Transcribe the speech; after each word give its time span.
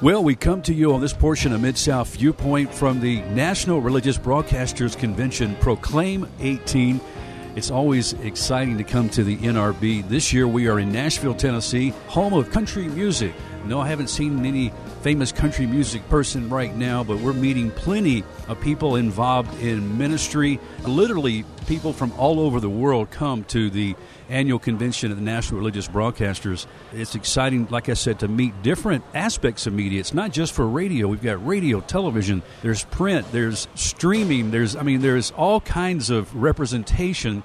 Well, 0.00 0.22
we 0.22 0.36
come 0.36 0.62
to 0.62 0.72
you 0.72 0.94
on 0.94 1.00
this 1.00 1.12
portion 1.12 1.52
of 1.52 1.60
Mid 1.60 1.76
South 1.76 2.14
Viewpoint 2.14 2.72
from 2.72 3.00
the 3.00 3.20
National 3.22 3.80
Religious 3.80 4.16
Broadcasters 4.16 4.96
Convention 4.96 5.56
Proclaim 5.56 6.28
18. 6.38 7.00
It's 7.56 7.72
always 7.72 8.12
exciting 8.12 8.78
to 8.78 8.84
come 8.84 9.08
to 9.10 9.24
the 9.24 9.36
NRB. 9.38 10.08
This 10.08 10.32
year 10.32 10.46
we 10.46 10.68
are 10.68 10.78
in 10.78 10.92
Nashville, 10.92 11.34
Tennessee, 11.34 11.88
home 12.06 12.32
of 12.32 12.48
country 12.52 12.86
music. 12.86 13.34
No, 13.64 13.80
I 13.80 13.88
haven't 13.88 14.06
seen 14.06 14.46
any 14.46 14.72
famous 14.98 15.32
country 15.32 15.66
music 15.66 16.06
person 16.08 16.48
right 16.50 16.74
now, 16.74 17.04
but 17.04 17.18
we're 17.18 17.32
meeting 17.32 17.70
plenty 17.70 18.24
of 18.48 18.60
people 18.60 18.96
involved 18.96 19.60
in 19.62 19.96
ministry. 19.96 20.58
Literally, 20.84 21.44
people 21.66 21.92
from 21.92 22.12
all 22.12 22.40
over 22.40 22.60
the 22.60 22.68
world 22.68 23.10
come 23.10 23.44
to 23.44 23.70
the 23.70 23.94
annual 24.28 24.58
convention 24.58 25.10
of 25.10 25.16
the 25.16 25.22
National 25.22 25.58
Religious 25.58 25.88
Broadcasters. 25.88 26.66
It's 26.92 27.14
exciting, 27.14 27.68
like 27.70 27.88
I 27.88 27.94
said, 27.94 28.20
to 28.20 28.28
meet 28.28 28.62
different 28.62 29.04
aspects 29.14 29.66
of 29.66 29.72
media. 29.72 30.00
It's 30.00 30.14
not 30.14 30.32
just 30.32 30.52
for 30.52 30.66
radio. 30.66 31.08
We've 31.08 31.22
got 31.22 31.44
radio, 31.46 31.80
television, 31.80 32.42
there's 32.62 32.84
print, 32.84 33.30
there's 33.32 33.68
streaming, 33.74 34.50
there's 34.50 34.76
I 34.76 34.82
mean 34.82 35.00
there's 35.00 35.30
all 35.30 35.60
kinds 35.60 36.10
of 36.10 36.34
representation 36.34 37.42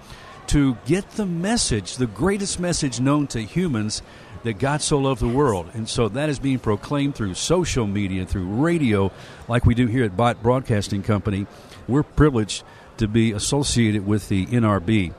to 0.47 0.77
get 0.85 1.09
the 1.11 1.25
message, 1.25 1.97
the 1.97 2.07
greatest 2.07 2.59
message 2.59 2.99
known 2.99 3.27
to 3.27 3.41
humans 3.41 4.01
that 4.43 4.59
God 4.59 4.81
so 4.81 4.97
loved 4.97 5.21
the 5.21 5.27
world. 5.27 5.69
And 5.73 5.87
so 5.87 6.09
that 6.09 6.29
is 6.29 6.39
being 6.39 6.59
proclaimed 6.59 7.15
through 7.15 7.33
social 7.33 7.87
media, 7.87 8.25
through 8.25 8.45
radio, 8.45 9.11
like 9.47 9.65
we 9.65 9.73
do 9.73 9.87
here 9.87 10.03
at 10.03 10.15
Bott 10.15 10.43
Broadcasting 10.43 11.03
Company. 11.03 11.47
We're 11.87 12.03
privileged 12.03 12.63
to 12.97 13.07
be 13.07 13.31
associated 13.31 14.05
with 14.05 14.29
the 14.29 14.45
NRB. 14.45 15.13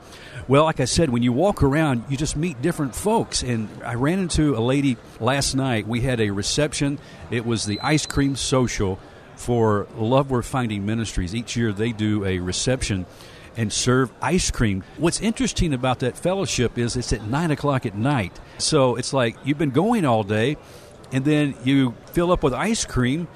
Well, 0.47 0.63
like 0.63 0.79
I 0.79 0.85
said, 0.85 1.09
when 1.09 1.23
you 1.23 1.33
walk 1.33 1.63
around, 1.63 2.03
you 2.07 2.17
just 2.17 2.37
meet 2.37 2.61
different 2.61 2.95
folks. 2.95 3.41
And 3.41 3.67
I 3.83 3.95
ran 3.95 4.19
into 4.19 4.55
a 4.55 4.61
lady 4.61 4.97
last 5.19 5.55
night. 5.55 5.87
We 5.87 6.01
had 6.01 6.21
a 6.21 6.29
reception, 6.29 6.99
it 7.31 7.45
was 7.45 7.65
the 7.65 7.79
ice 7.81 8.05
cream 8.05 8.35
social 8.35 8.99
for 9.35 9.87
Love 9.97 10.29
Worth 10.29 10.45
Finding 10.45 10.85
Ministries. 10.85 11.33
Each 11.33 11.55
year 11.55 11.73
they 11.73 11.91
do 11.91 12.23
a 12.25 12.39
reception 12.39 13.05
and 13.57 13.71
serve 13.71 14.11
ice 14.21 14.51
cream. 14.51 14.83
What's 14.97 15.21
interesting 15.21 15.73
about 15.73 15.99
that 15.99 16.17
fellowship 16.17 16.77
is 16.77 16.95
it's 16.95 17.13
at 17.13 17.23
9 17.23 17.51
o'clock 17.51 17.85
at 17.85 17.95
night. 17.95 18.39
So 18.57 18.95
it's 18.95 19.13
like 19.13 19.35
you've 19.43 19.57
been 19.57 19.71
going 19.71 20.05
all 20.05 20.23
day, 20.23 20.57
and 21.11 21.23
then 21.23 21.55
you 21.63 21.93
fill 22.07 22.31
up 22.31 22.43
with 22.43 22.53
ice 22.53 22.85
cream 22.85 23.27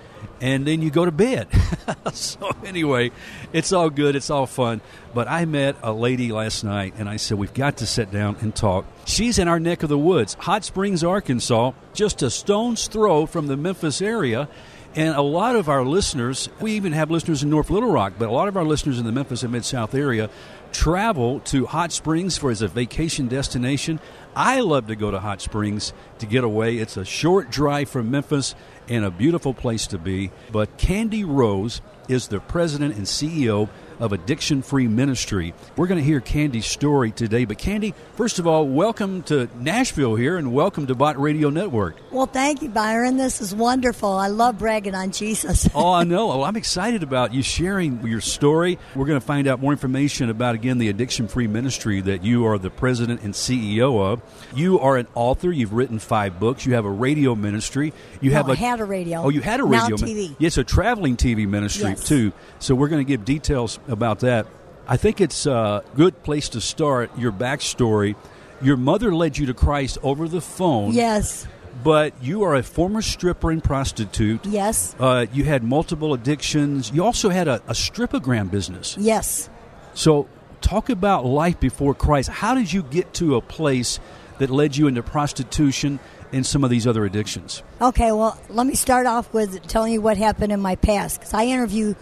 and 0.42 0.66
then 0.66 0.82
you 0.82 0.90
go 0.90 1.06
to 1.06 1.12
bed. 1.12 1.48
so 2.14 2.52
anyway, 2.66 3.12
it's 3.54 3.72
all 3.72 3.90
good, 3.90 4.16
it's 4.16 4.30
all 4.30 4.46
fun. 4.46 4.82
But 5.14 5.28
I 5.28 5.46
met 5.46 5.76
a 5.84 5.92
lady 5.92 6.32
last 6.32 6.64
night 6.64 6.94
and 6.98 7.10
I 7.10 7.18
said 7.18 7.38
we've 7.38 7.54
got 7.54 7.78
to 7.78 7.86
sit 7.86 8.12
down 8.12 8.38
and 8.42 8.56
talk. 8.56 8.86
She's 9.06 9.40
in 9.40 9.48
our 9.48 9.60
neck 9.60 9.84
of 9.84 9.90
the 9.90 9.98
woods, 9.98 10.36
Hot 10.36 10.64
Springs, 10.64 11.04
Arkansas, 11.04 11.72
just 11.94 12.22
a 12.22 12.30
stone's 12.30 12.88
throw 12.88 13.26
from 13.26 13.48
the 13.48 13.58
Memphis 13.58 14.02
area. 14.02 14.48
And 14.96 15.16
a 15.16 15.22
lot 15.22 15.56
of 15.56 15.70
our 15.70 15.86
listeners, 15.86 16.50
we 16.60 16.74
even 16.74 16.94
have 16.94 17.12
listeners 17.12 17.44
in 17.44 17.50
North 17.50 17.70
Little 17.70 17.92
Rock, 17.92 18.14
but 18.18 18.28
a 18.28 18.32
lot 18.32 18.48
of 18.48 18.58
our 18.58 18.64
listeners 18.64 18.98
in 18.98 19.06
the 19.06 19.12
Memphis 19.12 19.44
and 19.44 19.52
Mid 19.52 19.64
South 19.64 19.94
area 19.94 20.30
travel 20.72 21.40
to 21.42 21.68
Hot 21.68 21.92
Springs 21.92 22.38
for 22.38 22.50
as 22.50 22.62
a 22.62 22.68
vacation 22.68 23.28
destination. 23.28 24.00
I 24.36 24.62
love 24.62 24.88
to 24.88 24.96
go 24.96 25.12
to 25.12 25.20
Hot 25.20 25.42
Springs 25.42 25.94
to 26.20 26.26
get 26.26 26.44
away. 26.44 26.78
It's 26.78 26.98
a 26.98 27.06
short 27.06 27.52
drive 27.52 27.90
from 27.90 28.10
Memphis 28.10 28.56
and 28.88 29.06
a 29.06 29.12
beautiful 29.12 29.54
place 29.54 29.86
to 29.88 30.00
be. 30.00 30.32
But 30.52 30.78
Kandi 30.78 31.24
Rose 31.26 31.82
is 32.08 32.28
the 32.28 32.40
president 32.40 32.96
and 32.96 33.06
CEO 33.06 33.70
of 34.00 34.14
Addiction 34.14 34.62
Free 34.62 34.88
Ministry. 34.88 35.54
We're 35.76 35.88
going 35.88 35.98
to 35.98 36.04
hear 36.04 36.22
Kandi's 36.22 36.66
story 36.66 37.12
today. 37.12 37.46
But, 37.46 37.58
Kandi, 37.58 37.94
first 38.16 38.40
of 38.40 38.48
all, 38.48 38.68
welcome 38.68 39.24
to 39.24 39.50
Nashville 39.60 40.16
here 40.16 40.38
and 40.38 40.54
welcome 40.54 40.88
to 40.88 40.96
Bott 40.96 41.20
Radio 41.20 41.50
Network. 41.50 41.98
Well, 42.12 42.26
thank 42.26 42.62
you, 42.62 42.70
Byron. 42.70 43.18
This 43.18 43.42
is 43.42 43.54
wonderful. 43.54 44.10
I 44.10 44.28
love 44.28 44.58
bragging 44.60 44.96
on 44.96 45.12
Jesus. 45.12 45.70
oh, 45.76 45.92
I 45.92 46.04
know. 46.04 46.30
Well, 46.40 46.44
I'm 46.44 46.58
excited 46.58 47.02
about 47.02 47.34
you 47.34 47.42
sharing 47.42 48.06
your 48.06 48.22
story. 48.22 48.78
We're 48.96 49.08
going 49.08 49.20
to 49.20 49.26
find 49.26 49.48
out 49.48 49.60
more 49.60 49.72
information 49.72 50.30
about, 50.30 50.54
again, 50.54 50.78
the 50.78 50.88
Addiction 50.90 51.28
Free 51.28 51.48
Ministry 51.48 52.02
that 52.02 52.24
you 52.24 52.46
are 52.46 52.60
the 52.60 52.70
president 52.70 53.24
and 53.24 53.34
CEO 53.34 54.00
of. 54.00 54.22
You 54.54 54.80
are 54.80 54.96
an 54.98 55.08
author. 55.16 55.52
You've 55.52 55.74
written 55.74 55.98
five 55.98 56.40
books. 56.40 56.66
You 56.66 56.76
have 56.76 56.86
a 56.86 56.90
radio 56.90 57.36
ministry. 57.36 57.94
You 58.22 58.30
no, 58.30 58.38
have 58.38 58.48
oh, 58.48 58.52
a, 58.52 58.54
I 58.54 58.58
had 58.58 58.80
a 58.80 58.86
radio. 58.86 59.24
Oh, 59.24 59.30
you 59.30 59.42
had 59.42 59.60
a 59.60 59.64
radio. 59.64 59.96
Now 59.96 60.06
TV. 60.06 60.36
Yes, 60.38 60.58
a 60.58 60.64
traveling 60.64 61.18
TV 61.18 61.48
ministry, 61.48 61.90
yes. 61.90 62.04
too. 62.04 62.32
So 62.60 62.76
we're 62.76 62.90
going 62.90 63.04
to 63.04 63.10
give 63.10 63.26
details 63.26 63.80
about 63.90 64.20
that. 64.20 64.48
I 64.88 64.98
think 64.98 65.22
it's 65.22 65.46
a 65.46 65.84
good 65.96 66.24
place 66.24 66.50
to 66.50 66.62
start 66.62 67.16
your 67.18 67.32
backstory. 67.32 68.16
Your 68.62 68.78
mother 68.78 69.14
led 69.14 69.38
you 69.38 69.46
to 69.48 69.54
Christ 69.54 69.98
over 70.02 70.28
the 70.28 70.42
phone. 70.42 70.94
Yes. 70.94 71.48
But 71.84 72.14
you 72.22 72.44
are 72.44 72.56
a 72.56 72.64
former 72.64 73.02
stripper 73.02 73.52
and 73.52 73.64
prostitute. 73.64 74.46
Yes. 74.46 74.96
Uh, 75.00 75.28
you 75.32 75.44
had 75.44 75.64
multiple 75.64 76.14
addictions. 76.14 76.92
You 76.92 77.06
also 77.06 77.30
had 77.30 77.48
a, 77.48 77.56
a 77.68 77.74
stripogram 77.74 78.50
business. 78.52 78.98
Yes. 79.00 79.50
So, 79.94 80.28
talk 80.62 80.90
about 80.90 81.26
life 81.26 81.60
before 81.60 81.94
Christ. 81.94 82.30
How 82.30 82.56
did 82.56 82.74
you 82.74 82.84
get 82.84 83.14
to 83.16 83.36
a 83.36 83.42
place 83.42 84.00
that 84.40 84.50
led 84.50 84.76
you 84.76 84.88
into 84.88 85.04
prostitution 85.04 86.00
and 86.34 86.46
some 86.46 86.64
of 86.64 86.70
these 86.70 86.88
other 86.88 87.06
addictions? 87.06 87.64
Okay, 87.82 88.12
well, 88.12 88.40
let 88.50 88.66
me 88.66 88.76
start 88.76 89.06
off 89.06 89.34
with 89.34 89.66
telling 89.68 89.94
you 89.94 90.02
what 90.02 90.18
happened 90.18 90.52
in 90.52 90.60
my 90.60 90.76
past 90.76 91.20
because 91.20 91.34
I 91.34 91.46
interview 91.46 91.96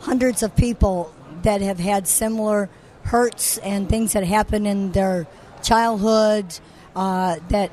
hundreds 0.00 0.42
of 0.42 0.54
people 0.54 1.12
that 1.44 1.62
have 1.62 1.78
had 1.78 2.06
similar 2.06 2.68
hurts 3.04 3.58
and 3.58 3.88
things 3.88 4.12
that 4.12 4.24
happened 4.24 4.66
in 4.66 4.92
their 4.92 5.26
childhood 5.62 6.44
uh, 6.94 7.36
that 7.48 7.70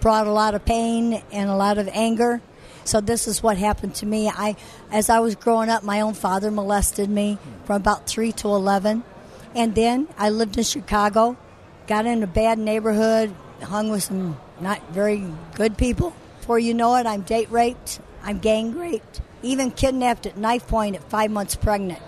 brought 0.00 0.26
a 0.26 0.32
lot 0.32 0.54
of 0.54 0.64
pain 0.64 1.22
and 1.32 1.48
a 1.48 1.56
lot 1.56 1.78
of 1.78 1.88
anger. 1.92 2.40
So 2.84 3.00
this 3.00 3.28
is 3.28 3.42
what 3.42 3.58
happened 3.58 3.94
to 3.96 4.06
me. 4.06 4.28
I, 4.28 4.56
as 4.90 5.08
I 5.08 5.20
was 5.20 5.36
growing 5.36 5.70
up, 5.70 5.84
my 5.84 6.00
own 6.00 6.14
father 6.14 6.50
molested 6.50 7.08
me 7.08 7.38
from 7.64 7.76
about 7.76 8.06
three 8.06 8.32
to 8.32 8.48
eleven, 8.48 9.04
and 9.54 9.74
then 9.74 10.08
I 10.18 10.30
lived 10.30 10.58
in 10.58 10.64
Chicago, 10.64 11.36
got 11.86 12.06
in 12.06 12.22
a 12.22 12.26
bad 12.26 12.58
neighborhood, 12.58 13.34
hung 13.62 13.90
with 13.90 14.02
some 14.02 14.36
not 14.60 14.80
very 14.90 15.24
good 15.54 15.76
people. 15.76 16.12
Before 16.40 16.58
you 16.58 16.74
know 16.74 16.96
it, 16.96 17.06
I'm 17.06 17.22
date 17.22 17.50
raped, 17.52 18.00
I'm 18.24 18.38
gang 18.38 18.76
raped, 18.76 19.20
even 19.42 19.70
kidnapped 19.70 20.26
at 20.26 20.36
knife 20.36 20.66
point 20.66 20.96
at 20.96 21.08
five 21.08 21.30
months 21.30 21.54
pregnant. 21.54 22.00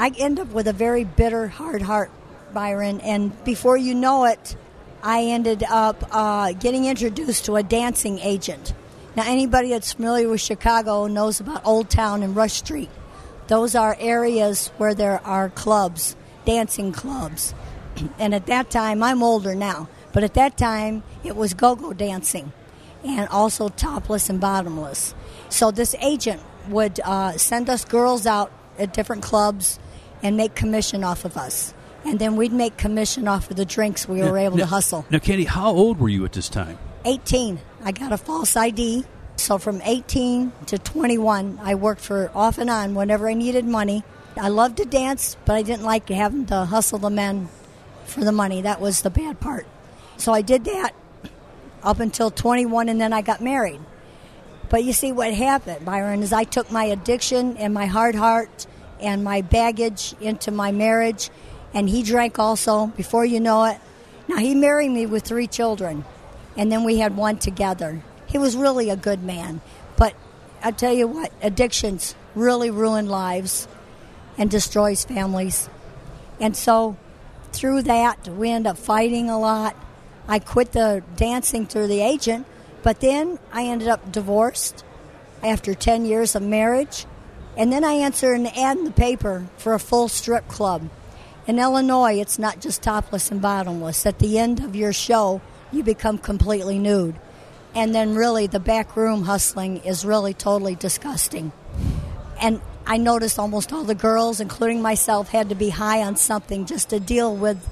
I 0.00 0.14
end 0.18 0.40
up 0.40 0.48
with 0.52 0.66
a 0.66 0.72
very 0.72 1.04
bitter, 1.04 1.46
hard 1.46 1.82
heart, 1.82 2.10
Byron, 2.54 3.02
and 3.02 3.44
before 3.44 3.76
you 3.76 3.94
know 3.94 4.24
it, 4.24 4.56
I 5.02 5.24
ended 5.24 5.62
up 5.62 6.02
uh, 6.10 6.52
getting 6.54 6.86
introduced 6.86 7.44
to 7.44 7.56
a 7.56 7.62
dancing 7.62 8.18
agent. 8.20 8.72
Now, 9.14 9.24
anybody 9.26 9.68
that's 9.68 9.92
familiar 9.92 10.26
with 10.30 10.40
Chicago 10.40 11.06
knows 11.06 11.38
about 11.38 11.66
Old 11.66 11.90
Town 11.90 12.22
and 12.22 12.34
Rush 12.34 12.54
Street. 12.54 12.88
Those 13.48 13.74
are 13.74 13.94
areas 14.00 14.68
where 14.78 14.94
there 14.94 15.20
are 15.22 15.50
clubs, 15.50 16.16
dancing 16.46 16.92
clubs. 16.92 17.54
And 18.18 18.34
at 18.34 18.46
that 18.46 18.70
time, 18.70 19.02
I'm 19.02 19.22
older 19.22 19.54
now, 19.54 19.86
but 20.14 20.24
at 20.24 20.32
that 20.32 20.56
time, 20.56 21.02
it 21.24 21.36
was 21.36 21.52
go 21.52 21.76
go 21.76 21.92
dancing 21.92 22.54
and 23.04 23.28
also 23.28 23.68
topless 23.68 24.30
and 24.30 24.40
bottomless. 24.40 25.14
So 25.50 25.70
this 25.70 25.94
agent 26.00 26.40
would 26.70 27.00
uh, 27.00 27.32
send 27.36 27.68
us 27.68 27.84
girls 27.84 28.26
out 28.26 28.50
at 28.78 28.94
different 28.94 29.22
clubs 29.22 29.78
and 30.22 30.36
make 30.36 30.54
commission 30.54 31.04
off 31.04 31.24
of 31.24 31.36
us. 31.36 31.74
And 32.04 32.18
then 32.18 32.36
we'd 32.36 32.52
make 32.52 32.76
commission 32.76 33.28
off 33.28 33.50
of 33.50 33.56
the 33.56 33.64
drinks 33.64 34.08
we 34.08 34.22
were 34.22 34.38
able 34.38 34.56
now- 34.56 34.64
to 34.64 34.70
hustle. 34.70 35.04
Now, 35.10 35.18
Kandi, 35.18 35.46
how 35.46 35.70
old 35.70 35.98
were 36.00 36.08
you 36.08 36.24
at 36.24 36.32
this 36.32 36.48
time? 36.48 36.78
18. 37.04 37.60
I 37.84 37.92
got 37.92 38.12
a 38.12 38.18
false 38.18 38.56
ID. 38.56 39.04
So 39.36 39.58
from 39.58 39.80
18 39.82 40.52
to 40.66 40.78
21, 40.78 41.58
I 41.62 41.74
worked 41.74 42.02
for 42.02 42.30
off 42.34 42.58
and 42.58 42.68
on 42.68 42.94
whenever 42.94 43.28
I 43.28 43.34
needed 43.34 43.64
money. 43.64 44.04
I 44.38 44.48
loved 44.48 44.76
to 44.78 44.84
dance, 44.84 45.36
but 45.44 45.56
I 45.56 45.62
didn't 45.62 45.84
like 45.84 46.08
having 46.08 46.46
to 46.46 46.66
hustle 46.66 46.98
the 46.98 47.10
men 47.10 47.48
for 48.04 48.22
the 48.22 48.32
money. 48.32 48.62
That 48.62 48.80
was 48.80 49.02
the 49.02 49.10
bad 49.10 49.40
part. 49.40 49.66
So 50.18 50.32
I 50.32 50.42
did 50.42 50.64
that 50.66 50.92
up 51.82 52.00
until 52.00 52.30
21, 52.30 52.88
and 52.88 53.00
then 53.00 53.12
I 53.12 53.22
got 53.22 53.40
married. 53.40 53.80
But 54.68 54.84
you 54.84 54.92
see 54.92 55.10
what 55.10 55.32
happened, 55.32 55.84
Byron, 55.84 56.22
is 56.22 56.32
I 56.32 56.44
took 56.44 56.70
my 56.70 56.84
addiction 56.84 57.56
and 57.56 57.74
my 57.74 57.86
hard 57.86 58.14
heart 58.14 58.66
and 59.00 59.24
my 59.24 59.42
baggage 59.42 60.14
into 60.20 60.50
my 60.50 60.72
marriage, 60.72 61.30
and 61.74 61.88
he 61.88 62.02
drank 62.02 62.38
also. 62.38 62.86
Before 62.88 63.24
you 63.24 63.40
know 63.40 63.64
it, 63.64 63.78
now 64.28 64.36
he 64.36 64.54
married 64.54 64.90
me 64.90 65.06
with 65.06 65.24
three 65.24 65.46
children, 65.46 66.04
and 66.56 66.70
then 66.70 66.84
we 66.84 66.98
had 66.98 67.16
one 67.16 67.38
together. 67.38 68.02
He 68.26 68.38
was 68.38 68.56
really 68.56 68.90
a 68.90 68.96
good 68.96 69.22
man, 69.22 69.60
but 69.96 70.14
I 70.62 70.70
tell 70.70 70.92
you 70.92 71.06
what, 71.06 71.32
addictions 71.42 72.14
really 72.34 72.70
ruin 72.70 73.08
lives 73.08 73.66
and 74.38 74.50
destroys 74.50 75.04
families. 75.04 75.68
And 76.38 76.56
so 76.56 76.96
through 77.52 77.82
that, 77.82 78.28
we 78.28 78.50
end 78.50 78.66
up 78.66 78.78
fighting 78.78 79.30
a 79.30 79.38
lot. 79.38 79.76
I 80.28 80.38
quit 80.38 80.72
the 80.72 81.02
dancing 81.16 81.66
through 81.66 81.88
the 81.88 82.00
agent, 82.00 82.46
but 82.82 83.00
then 83.00 83.38
I 83.52 83.64
ended 83.64 83.88
up 83.88 84.12
divorced 84.12 84.84
after 85.42 85.74
10 85.74 86.04
years 86.04 86.34
of 86.34 86.42
marriage. 86.42 87.06
And 87.56 87.72
then 87.72 87.84
I 87.84 87.92
answer 87.92 88.32
an 88.32 88.46
ad 88.46 88.78
in 88.78 88.84
the 88.84 88.90
paper 88.90 89.46
for 89.56 89.74
a 89.74 89.78
full 89.78 90.08
strip 90.08 90.48
club. 90.48 90.88
In 91.46 91.58
Illinois, 91.58 92.20
it's 92.20 92.38
not 92.38 92.60
just 92.60 92.82
topless 92.82 93.30
and 93.30 93.42
bottomless. 93.42 94.06
At 94.06 94.18
the 94.18 94.38
end 94.38 94.60
of 94.60 94.76
your 94.76 94.92
show, 94.92 95.40
you 95.72 95.82
become 95.82 96.18
completely 96.18 96.78
nude. 96.78 97.16
And 97.74 97.94
then, 97.94 98.14
really, 98.14 98.46
the 98.46 98.60
back 98.60 98.96
room 98.96 99.24
hustling 99.24 99.78
is 99.78 100.04
really 100.04 100.34
totally 100.34 100.74
disgusting. 100.74 101.52
And 102.40 102.60
I 102.86 102.96
noticed 102.96 103.38
almost 103.38 103.72
all 103.72 103.84
the 103.84 103.94
girls, 103.94 104.40
including 104.40 104.82
myself, 104.82 105.28
had 105.28 105.48
to 105.50 105.54
be 105.54 105.68
high 105.68 106.02
on 106.02 106.16
something 106.16 106.66
just 106.66 106.90
to 106.90 106.98
deal 106.98 107.36
with 107.36 107.68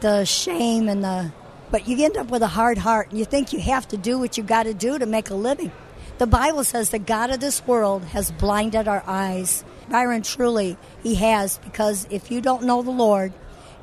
the 0.00 0.24
shame 0.24 0.88
and 0.88 1.04
the. 1.04 1.32
But 1.70 1.88
you 1.88 2.02
end 2.04 2.16
up 2.16 2.30
with 2.30 2.42
a 2.42 2.46
hard 2.46 2.78
heart, 2.78 3.10
and 3.10 3.18
you 3.18 3.24
think 3.24 3.52
you 3.52 3.60
have 3.60 3.88
to 3.88 3.96
do 3.96 4.18
what 4.18 4.38
you 4.38 4.44
got 4.44 4.62
to 4.62 4.74
do 4.74 4.98
to 4.98 5.06
make 5.06 5.30
a 5.30 5.34
living. 5.34 5.72
The 6.16 6.26
Bible 6.28 6.62
says 6.62 6.90
the 6.90 7.00
God 7.00 7.30
of 7.30 7.40
this 7.40 7.66
world 7.66 8.04
has 8.04 8.30
blinded 8.30 8.86
our 8.86 9.02
eyes. 9.04 9.64
Byron, 9.90 10.22
truly, 10.22 10.76
he 11.02 11.16
has, 11.16 11.58
because 11.58 12.06
if 12.08 12.30
you 12.30 12.40
don't 12.40 12.62
know 12.62 12.82
the 12.82 12.92
Lord 12.92 13.32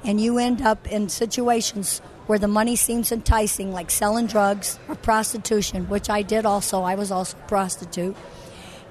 and 0.06 0.19
you 0.19 0.38
end 0.38 0.62
up 0.62 0.88
in 0.88 1.10
situations 1.10 2.00
where 2.28 2.39
the 2.39 2.48
money 2.48 2.78
seems 2.78 3.12
enticing, 3.12 3.74
like 3.74 3.92
selling 3.92 4.28
drugs 4.28 4.80
or 4.88 4.95
prostitution, 4.95 5.89
which 5.89 6.10
I 6.10 6.22
did 6.22 6.45
also, 6.45 6.83
I 6.83 6.95
was 6.95 7.12
also 7.12 7.38
a 7.38 7.48
prostitute, 7.48 8.16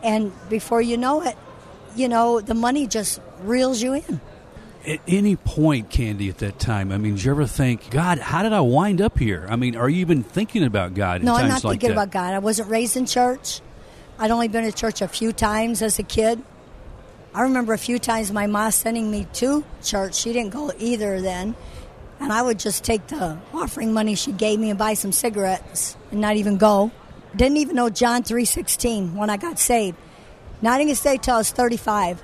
and 0.02 0.32
before 0.50 0.82
you 0.82 0.98
know 0.98 1.22
it, 1.22 1.36
you 1.96 2.08
know, 2.08 2.40
the 2.40 2.54
money 2.54 2.86
just 2.86 3.20
reels 3.42 3.82
you 3.82 3.94
in. 3.94 4.20
At 4.86 5.00
any 5.06 5.36
point, 5.36 5.90
Kandi, 5.90 6.30
at 6.30 6.38
that 6.38 6.58
time, 6.58 6.90
I 6.90 6.96
mean, 6.96 7.16
did 7.16 7.24
you 7.24 7.30
ever 7.32 7.46
think, 7.46 7.90
God, 7.90 8.18
how 8.18 8.42
did 8.42 8.54
I 8.54 8.60
wind 8.60 9.02
up 9.02 9.18
here? 9.18 9.46
I 9.50 9.56
mean, 9.56 9.76
are 9.76 9.88
you 9.88 10.00
even 10.00 10.22
thinking 10.22 10.64
about 10.64 10.94
God? 10.94 11.22
no, 11.22 11.34
I'm 11.34 11.48
not 11.48 11.62
like 11.64 11.72
thinking 11.80 11.90
that? 11.90 11.94
about 11.94 12.10
God. 12.10 12.32
I 12.32 12.38
wasn't 12.38 12.70
raised 12.70 12.96
in 12.96 13.04
church. 13.04 13.60
I'd 14.18 14.30
only 14.30 14.48
been 14.48 14.64
to 14.64 14.72
church 14.72 15.02
a 15.02 15.08
few 15.08 15.32
times 15.32 15.82
as 15.82 15.98
a 15.98 16.02
kid. 16.02 16.42
I 17.34 17.42
remember 17.42 17.72
a 17.72 17.78
few 17.78 17.98
times 17.98 18.32
my 18.32 18.46
mom 18.46 18.70
sending 18.72 19.10
me 19.10 19.26
to 19.34 19.64
church. 19.82 20.14
She 20.14 20.32
didn't 20.32 20.52
go 20.52 20.72
either 20.78 21.20
then. 21.20 21.54
And 22.18 22.32
I 22.32 22.42
would 22.42 22.58
just 22.58 22.84
take 22.84 23.06
the 23.06 23.38
offering 23.54 23.92
money 23.92 24.14
she 24.14 24.32
gave 24.32 24.58
me 24.58 24.70
and 24.70 24.78
buy 24.78 24.94
some 24.94 25.12
cigarettes 25.12 25.96
and 26.10 26.20
not 26.20 26.36
even 26.36 26.58
go. 26.58 26.90
Didn't 27.36 27.58
even 27.58 27.76
know 27.76 27.88
John 27.88 28.22
3.16 28.22 29.14
when 29.14 29.30
I 29.30 29.36
got 29.36 29.58
saved. 29.58 29.96
Not 30.60 30.80
even 30.80 30.94
stay 30.94 31.16
till 31.16 31.36
I 31.36 31.38
was 31.38 31.50
35. 31.50 32.22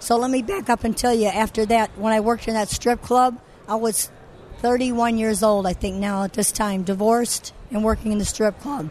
So 0.00 0.16
let 0.16 0.30
me 0.30 0.42
back 0.42 0.70
up 0.70 0.84
and 0.84 0.96
tell 0.96 1.14
you, 1.14 1.26
after 1.26 1.66
that, 1.66 1.90
when 1.98 2.12
I 2.12 2.20
worked 2.20 2.48
in 2.48 2.54
that 2.54 2.68
strip 2.68 3.02
club, 3.02 3.38
I 3.66 3.74
was 3.74 4.10
31 4.58 5.18
years 5.18 5.42
old, 5.42 5.66
I 5.66 5.72
think 5.72 5.96
now 5.96 6.24
at 6.24 6.32
this 6.32 6.52
time, 6.52 6.82
divorced 6.82 7.52
and 7.70 7.84
working 7.84 8.12
in 8.12 8.18
the 8.18 8.24
strip 8.24 8.60
club. 8.60 8.90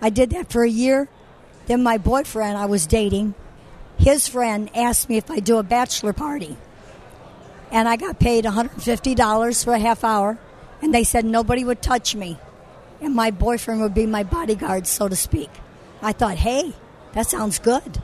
I 0.00 0.10
did 0.10 0.30
that 0.30 0.50
for 0.50 0.62
a 0.62 0.68
year. 0.68 1.08
Then 1.66 1.82
my 1.82 1.98
boyfriend 1.98 2.56
I 2.56 2.66
was 2.66 2.86
dating, 2.86 3.34
his 3.98 4.28
friend 4.28 4.70
asked 4.74 5.08
me 5.08 5.16
if 5.16 5.30
I'd 5.30 5.44
do 5.44 5.58
a 5.58 5.62
bachelor 5.62 6.12
party. 6.12 6.56
And 7.72 7.88
I 7.88 7.96
got 7.96 8.18
paid 8.18 8.44
$150 8.44 9.64
for 9.64 9.72
a 9.72 9.78
half 9.78 10.04
hour. 10.04 10.38
And 10.82 10.94
they 10.94 11.04
said 11.04 11.24
nobody 11.24 11.64
would 11.64 11.82
touch 11.82 12.14
me. 12.14 12.38
And 13.00 13.14
my 13.14 13.30
boyfriend 13.30 13.80
would 13.80 13.94
be 13.94 14.06
my 14.06 14.22
bodyguard, 14.22 14.86
so 14.86 15.08
to 15.08 15.16
speak. 15.16 15.50
I 16.02 16.12
thought, 16.12 16.36
hey, 16.36 16.74
that 17.12 17.26
sounds 17.26 17.58
good. 17.58 18.00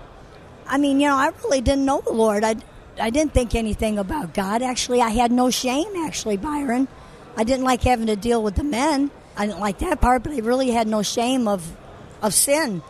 I 0.73 0.79
mean, 0.79 1.01
you 1.01 1.07
know, 1.09 1.17
I 1.17 1.31
really 1.45 1.61
didn't 1.61 1.85
know 1.85 2.01
the 2.01 2.13
Lord. 2.15 2.43
I, 2.45 2.57
I 2.99 3.11
didn't 3.11 3.35
think 3.35 3.55
anything 3.55 3.99
about 3.99 4.33
God. 4.33 4.63
Actually, 4.63 5.03
I 5.03 5.11
had 5.11 5.31
no 5.31 5.51
shame, 5.51 5.95
actually, 6.07 6.39
Byron. 6.39 6.89
I 7.37 7.45
didn't 7.45 7.65
like 7.65 7.83
having 7.83 8.07
to 8.07 8.17
deal 8.17 8.43
with 8.43 8.55
the 8.57 8.65
men. 8.65 9.11
I 9.37 9.47
didn't 9.47 9.61
like 9.61 9.79
that 9.81 10.01
part, 10.01 10.23
but 10.23 10.33
I 10.33 10.39
really 10.39 10.71
had 10.71 10.87
no 10.89 11.03
shame 11.03 11.47
of, 11.47 11.77
of 12.23 12.33
sin. 12.33 12.83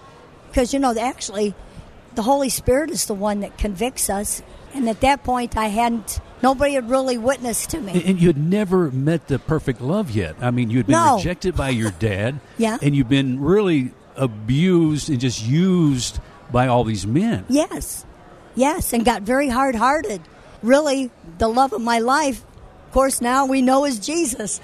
Because, 0.49 0.73
you 0.73 0.79
know, 0.79 0.95
actually, 0.97 1.55
the 2.15 2.23
Holy 2.23 2.49
Spirit 2.51 2.91
is 2.91 3.07
the 3.07 3.15
one 3.15 3.41
that 3.41 3.59
convicts 3.59 4.09
us. 4.09 4.43
And 4.75 4.89
at 4.89 5.01
that 5.01 5.25
point, 5.25 5.57
I 5.57 5.67
hadn't, 5.67 6.21
nobody 6.43 6.75
had 6.75 6.89
really 6.89 7.19
witnessed 7.19 7.71
to 7.71 7.81
me. 7.81 7.93
And, 7.93 8.03
and 8.03 8.21
you 8.21 8.29
had 8.29 8.39
never 8.39 8.91
met 8.93 9.27
the 9.27 9.39
perfect 9.41 9.81
love 9.81 10.11
yet. 10.13 10.37
I 10.41 10.51
mean, 10.53 10.71
you 10.71 10.79
had 10.79 10.87
been 10.87 10.93
No. 10.95 11.17
rejected 11.17 11.57
by 11.57 11.71
your 11.71 11.91
dad. 11.91 12.39
Yeah. 12.59 12.79
And 12.81 12.95
you've 12.95 13.09
been 13.09 13.41
really 13.41 13.91
abused 14.17 15.11
and 15.11 15.19
just 15.21 15.45
used 15.45 16.21
by 16.53 16.69
all 16.69 16.85
these 16.85 17.07
men. 17.07 17.45
Yes, 17.49 18.05
yes, 18.55 18.93
and 18.93 19.05
got 19.05 19.23
very 19.23 19.49
hard 19.49 19.75
hearted. 19.75 20.21
Really, 20.63 21.11
the 21.39 21.49
love 21.49 21.73
of 21.73 21.81
my 21.81 21.99
life, 21.99 22.45
of 22.87 22.93
course, 22.93 23.21
now 23.21 23.47
we 23.47 23.63
know 23.63 23.85
is 23.85 23.99
Jesus. 23.99 24.61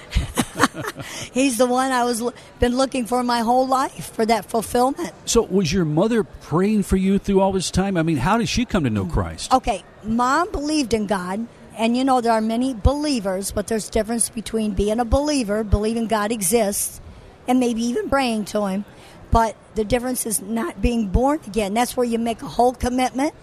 He's 1.32 1.56
the 1.56 1.66
one 1.66 1.90
I 1.90 2.04
was 2.04 2.22
been 2.60 2.76
looking 2.76 3.06
for 3.06 3.24
my 3.24 3.40
whole 3.40 3.66
life 3.66 4.12
for 4.14 4.26
that 4.26 4.44
fulfillment. 4.44 5.12
So, 5.24 5.42
was 5.42 5.72
your 5.72 5.84
mother 5.84 6.24
praying 6.24 6.82
for 6.82 6.96
you 6.96 7.18
through 7.18 7.40
all 7.40 7.52
this 7.52 7.70
time? 7.70 7.96
I 7.96 8.02
mean, 8.02 8.18
how 8.18 8.38
did 8.38 8.48
she 8.48 8.64
come 8.64 8.84
to 8.84 8.90
know 8.90 9.06
mm. 9.06 9.12
Christ? 9.12 9.52
Okay, 9.52 9.82
mom 10.04 10.52
believed 10.52 10.94
in 10.94 11.06
God, 11.06 11.46
and 11.76 11.96
you 11.96 12.04
know 12.04 12.20
there 12.20 12.32
are 12.32 12.40
many 12.40 12.74
believers, 12.74 13.50
but 13.50 13.66
there's 13.66 13.88
difference 13.88 14.28
between 14.28 14.72
being 14.72 15.00
a 15.00 15.04
believer, 15.04 15.64
believing 15.64 16.06
God 16.06 16.30
exists, 16.30 17.00
and 17.46 17.58
maybe 17.58 17.82
even 17.82 18.10
praying 18.10 18.44
to 18.46 18.66
Him. 18.66 18.84
But 19.30 19.56
the 19.74 19.84
difference 19.84 20.26
is 20.26 20.40
not 20.40 20.80
being 20.80 21.08
born 21.08 21.40
again. 21.46 21.74
That's 21.74 21.96
where 21.96 22.06
you 22.06 22.18
make 22.18 22.42
a 22.42 22.48
whole 22.48 22.72
commitment 22.72 23.34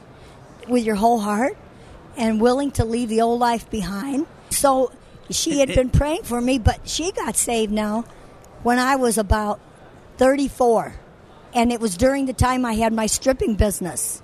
with 0.67 0.83
your 0.83 0.95
whole 0.95 1.19
heart 1.19 1.57
and 2.17 2.41
willing 2.41 2.71
to 2.71 2.85
leave 2.85 3.09
the 3.09 3.21
old 3.21 3.39
life 3.39 3.69
behind. 3.69 4.25
So 4.49 4.91
she 5.29 5.59
had 5.59 5.69
been 5.69 5.89
praying 5.89 6.23
for 6.23 6.41
me, 6.41 6.57
but 6.57 6.87
she 6.87 7.11
got 7.11 7.35
saved 7.35 7.71
now 7.71 8.05
when 8.63 8.79
I 8.79 8.95
was 8.95 9.17
about 9.17 9.59
34. 10.17 10.95
And 11.53 11.71
it 11.71 11.79
was 11.79 11.95
during 11.95 12.25
the 12.25 12.33
time 12.33 12.65
I 12.65 12.73
had 12.73 12.93
my 12.93 13.05
stripping 13.05 13.55
business. 13.55 14.21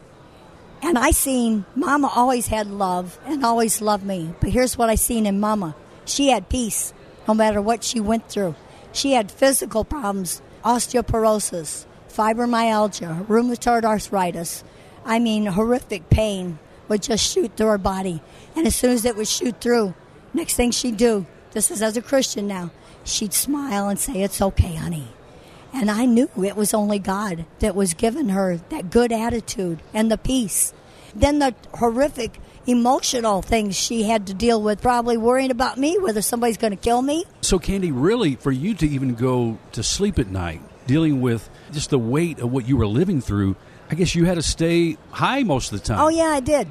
And 0.81 0.97
I 0.97 1.11
seen 1.11 1.65
Mama 1.75 2.11
always 2.13 2.47
had 2.47 2.67
love 2.67 3.19
and 3.25 3.45
always 3.45 3.81
loved 3.81 4.03
me. 4.03 4.33
But 4.39 4.49
here's 4.49 4.77
what 4.77 4.89
I 4.89 4.95
seen 4.95 5.25
in 5.25 5.39
Mama. 5.39 5.75
She 6.05 6.29
had 6.29 6.49
peace 6.49 6.93
no 7.27 7.33
matter 7.33 7.61
what 7.61 7.83
she 7.83 7.99
went 7.99 8.27
through. 8.29 8.55
She 8.91 9.13
had 9.13 9.31
physical 9.31 9.85
problems, 9.85 10.41
osteoporosis, 10.63 11.85
fibromyalgia, 12.09 13.25
rheumatoid 13.27 13.83
arthritis. 13.83 14.63
I 15.05 15.19
mean, 15.19 15.45
horrific 15.47 16.09
pain 16.09 16.59
would 16.87 17.01
just 17.01 17.31
shoot 17.31 17.55
through 17.55 17.67
her 17.67 17.77
body. 17.77 18.21
And 18.55 18.67
as 18.67 18.75
soon 18.75 18.91
as 18.91 19.05
it 19.05 19.15
would 19.15 19.27
shoot 19.27 19.59
through, 19.61 19.93
next 20.33 20.55
thing 20.55 20.71
she'd 20.71 20.97
do, 20.97 21.25
this 21.51 21.71
is 21.71 21.81
as 21.81 21.97
a 21.97 22.01
Christian 22.01 22.47
now, 22.47 22.71
she'd 23.03 23.33
smile 23.33 23.87
and 23.89 23.99
say, 23.99 24.21
It's 24.21 24.41
okay, 24.41 24.75
honey. 24.75 25.07
And 25.73 25.89
I 25.89 26.05
knew 26.05 26.29
it 26.43 26.55
was 26.55 26.73
only 26.73 26.99
God 26.99 27.45
that 27.59 27.75
was 27.75 27.93
giving 27.93 28.29
her 28.29 28.57
that 28.69 28.89
good 28.89 29.11
attitude 29.11 29.81
and 29.93 30.11
the 30.11 30.17
peace. 30.17 30.73
Then 31.15 31.39
the 31.39 31.55
horrific 31.75 32.39
emotional 32.67 33.41
things 33.41 33.75
she 33.75 34.03
had 34.03 34.27
to 34.27 34.33
deal 34.33 34.61
with, 34.61 34.81
probably 34.81 35.17
worrying 35.17 35.51
about 35.51 35.77
me, 35.77 35.97
whether 35.97 36.21
somebody's 36.21 36.57
going 36.57 36.71
to 36.71 36.77
kill 36.77 37.01
me. 37.01 37.25
So, 37.41 37.59
Kandi, 37.59 37.91
really, 37.93 38.35
for 38.35 38.51
you 38.51 38.73
to 38.75 38.87
even 38.87 39.15
go 39.15 39.57
to 39.73 39.83
sleep 39.83 40.19
at 40.19 40.27
night, 40.27 40.61
dealing 40.87 41.21
with 41.21 41.49
just 41.71 41.89
the 41.89 41.99
weight 41.99 42.39
of 42.39 42.51
what 42.51 42.67
you 42.67 42.77
were 42.77 42.87
living 42.87 43.21
through, 43.21 43.55
I 43.89 43.95
guess 43.95 44.15
you 44.15 44.25
had 44.25 44.35
to 44.35 44.43
stay 44.43 44.97
high 45.11 45.43
most 45.43 45.71
of 45.71 45.79
the 45.79 45.85
time. 45.85 45.99
Oh, 45.99 46.09
yeah, 46.09 46.29
I 46.29 46.39
did. 46.39 46.67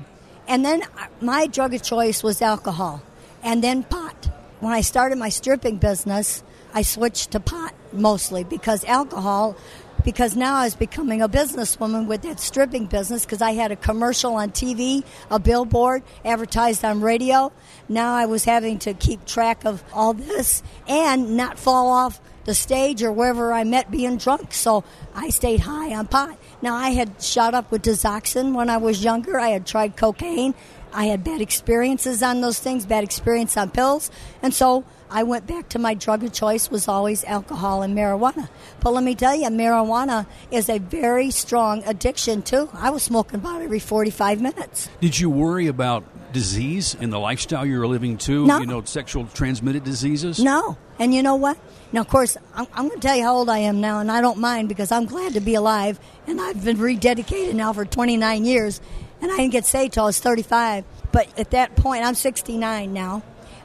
And 0.49 0.65
then 0.65 0.83
uh, 0.83 1.07
my 1.21 1.47
drug 1.47 1.75
of 1.75 1.83
choice 1.83 2.23
was 2.23 2.43
alcohol 2.43 3.03
and 3.43 3.63
then 3.63 3.83
pot. 3.83 4.29
When 4.61 4.73
I 4.73 4.81
started 4.81 5.17
my 5.17 5.29
stripping 5.29 5.79
business, 5.79 6.43
I 6.75 6.83
switched 6.83 7.33
to 7.33 7.41
pot 7.41 7.75
mostly 7.93 8.45
because 8.45 8.85
alcohol, 8.85 9.57
because 10.05 10.37
now 10.37 10.57
I 10.57 10.65
was 10.65 10.75
becoming 10.75 11.23
a 11.23 11.29
businesswoman 11.29 12.07
with 12.07 12.23
that 12.23 12.41
stripping 12.41 12.87
business 12.87 13.25
because 13.25 13.43
I 13.43 13.53
had 13.53 13.73
a 13.73 13.77
commercial 13.77 14.35
on 14.35 14.51
TV, 14.51 15.05
a 15.31 15.39
billboard, 15.39 16.03
advertised 16.25 16.85
on 16.85 17.01
radio. 17.01 17.53
Now 17.89 18.15
I 18.15 18.27
was 18.27 18.45
having 18.45 18.79
to 18.81 18.95
keep 18.95 19.25
track 19.25 19.65
of 19.65 19.83
all 19.93 20.15
this 20.15 20.63
and 20.89 21.37
not 21.37 21.59
fall 21.59 21.91
off 21.91 22.21
the 22.45 22.55
stage 22.55 23.03
or 23.03 23.13
wherever 23.13 23.53
I 23.53 23.65
met 23.65 23.91
being 23.91 24.17
drunk. 24.17 24.53
So 24.55 24.85
I 25.15 25.29
stayed 25.31 25.61
high 25.61 25.95
on 25.95 26.07
pot. 26.07 26.39
Now 26.63 26.75
I 26.75 26.91
had 26.91 27.23
shot 27.23 27.55
up 27.55 27.71
with 27.71 27.83
Desoxyn 27.83 28.55
when 28.55 28.71
I 28.71 28.79
was 28.79 29.05
younger. 29.05 29.39
I 29.39 29.49
had 29.49 29.67
tried 29.67 29.97
cocaine. 29.97 30.55
I 30.93 31.07
had 31.07 31.25
bad 31.25 31.41
experiences 31.41 32.23
on 32.23 32.41
those 32.41 32.59
things, 32.59 32.87
bad 32.87 33.05
experience 33.05 33.57
on 33.57 33.71
pills. 33.71 34.11
And 34.43 34.53
so 34.53 34.85
I 35.11 35.25
went 35.25 35.47
back 35.47 35.69
to 35.71 35.79
my 35.79 35.95
drug 35.95 36.23
of 36.23 36.33
choice 36.33 36.71
was 36.71 36.87
always 36.87 37.25
alcohol 37.25 37.83
and 37.83 37.97
marijuana. 37.97 38.49
But 38.81 38.93
let 38.93 39.03
me 39.03 39.15
tell 39.15 39.35
you, 39.35 39.49
marijuana 39.49 40.27
is 40.51 40.69
a 40.69 40.79
very 40.79 41.31
strong 41.31 41.83
addiction 41.85 42.43
too. 42.43 42.69
I 42.75 42.91
was 42.91 43.03
smoking 43.03 43.37
about 43.37 43.63
every 43.63 43.81
45 43.81 44.41
minutes. 44.41 44.89
Did 45.01 45.19
you 45.19 45.29
worry 45.29 45.67
about 45.67 46.05
disease 46.33 46.95
in 47.01 47.11
the 47.11 47.19
lifestyle 47.19 47.67
you 47.67 47.79
were 47.81 47.89
living 47.89 48.19
too? 48.19 48.47
No. 48.47 48.61
You 48.61 48.67
know, 48.67 48.85
sexual 48.85 49.27
transmitted 49.27 49.83
diseases? 49.83 50.39
No. 50.39 50.77
And 51.01 51.15
you 51.15 51.23
know 51.23 51.35
what? 51.35 51.59
Now, 51.93 52.03
of 52.03 52.09
course, 52.09 52.37
I'm, 52.55 52.67
I'm 52.73 52.89
going 52.89 53.01
to 53.01 53.07
tell 53.07 53.17
you 53.17 53.25
how 53.25 53.35
old 53.35 53.49
I 53.49 53.59
am 53.59 53.81
now, 53.81 53.99
and 53.99 54.13
I 54.13 54.21
don't 54.21 54.39
mind 54.39 54.69
because 54.69 54.93
I'm 54.93 55.07
glad 55.07 55.35
to 55.35 55.41
be 55.41 55.55
alive. 55.55 55.99
And 56.27 56.41
I've 56.41 56.65
been 56.65 56.77
rededicated 56.77 57.55
now 57.55 57.73
for 57.73 57.85
29 57.85 58.45
years, 58.45 58.81
and 59.21 59.31
I 59.33 59.37
didn't 59.37 59.53
get 59.53 59.67
saved 59.67 59.95
till 59.95 60.05
I 60.05 60.07
was 60.07 60.21
35. 60.21 60.85
But 61.13 61.29
at 61.39 61.51
that 61.51 61.77
point, 61.77 62.05
I'm 62.05 62.15
69 62.15 62.93
now. 62.93 63.23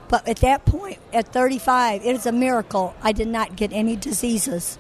But 0.08 0.28
at 0.28 0.38
that 0.38 0.66
point, 0.66 1.00
at 1.14 1.28
35, 1.30 2.06
it 2.06 2.16
is 2.16 2.26
a 2.26 2.32
miracle 2.32 2.96
I 3.02 3.12
did 3.12 3.28
not 3.28 3.56
get 3.56 3.74
any 3.74 3.96
diseases. 3.96 4.78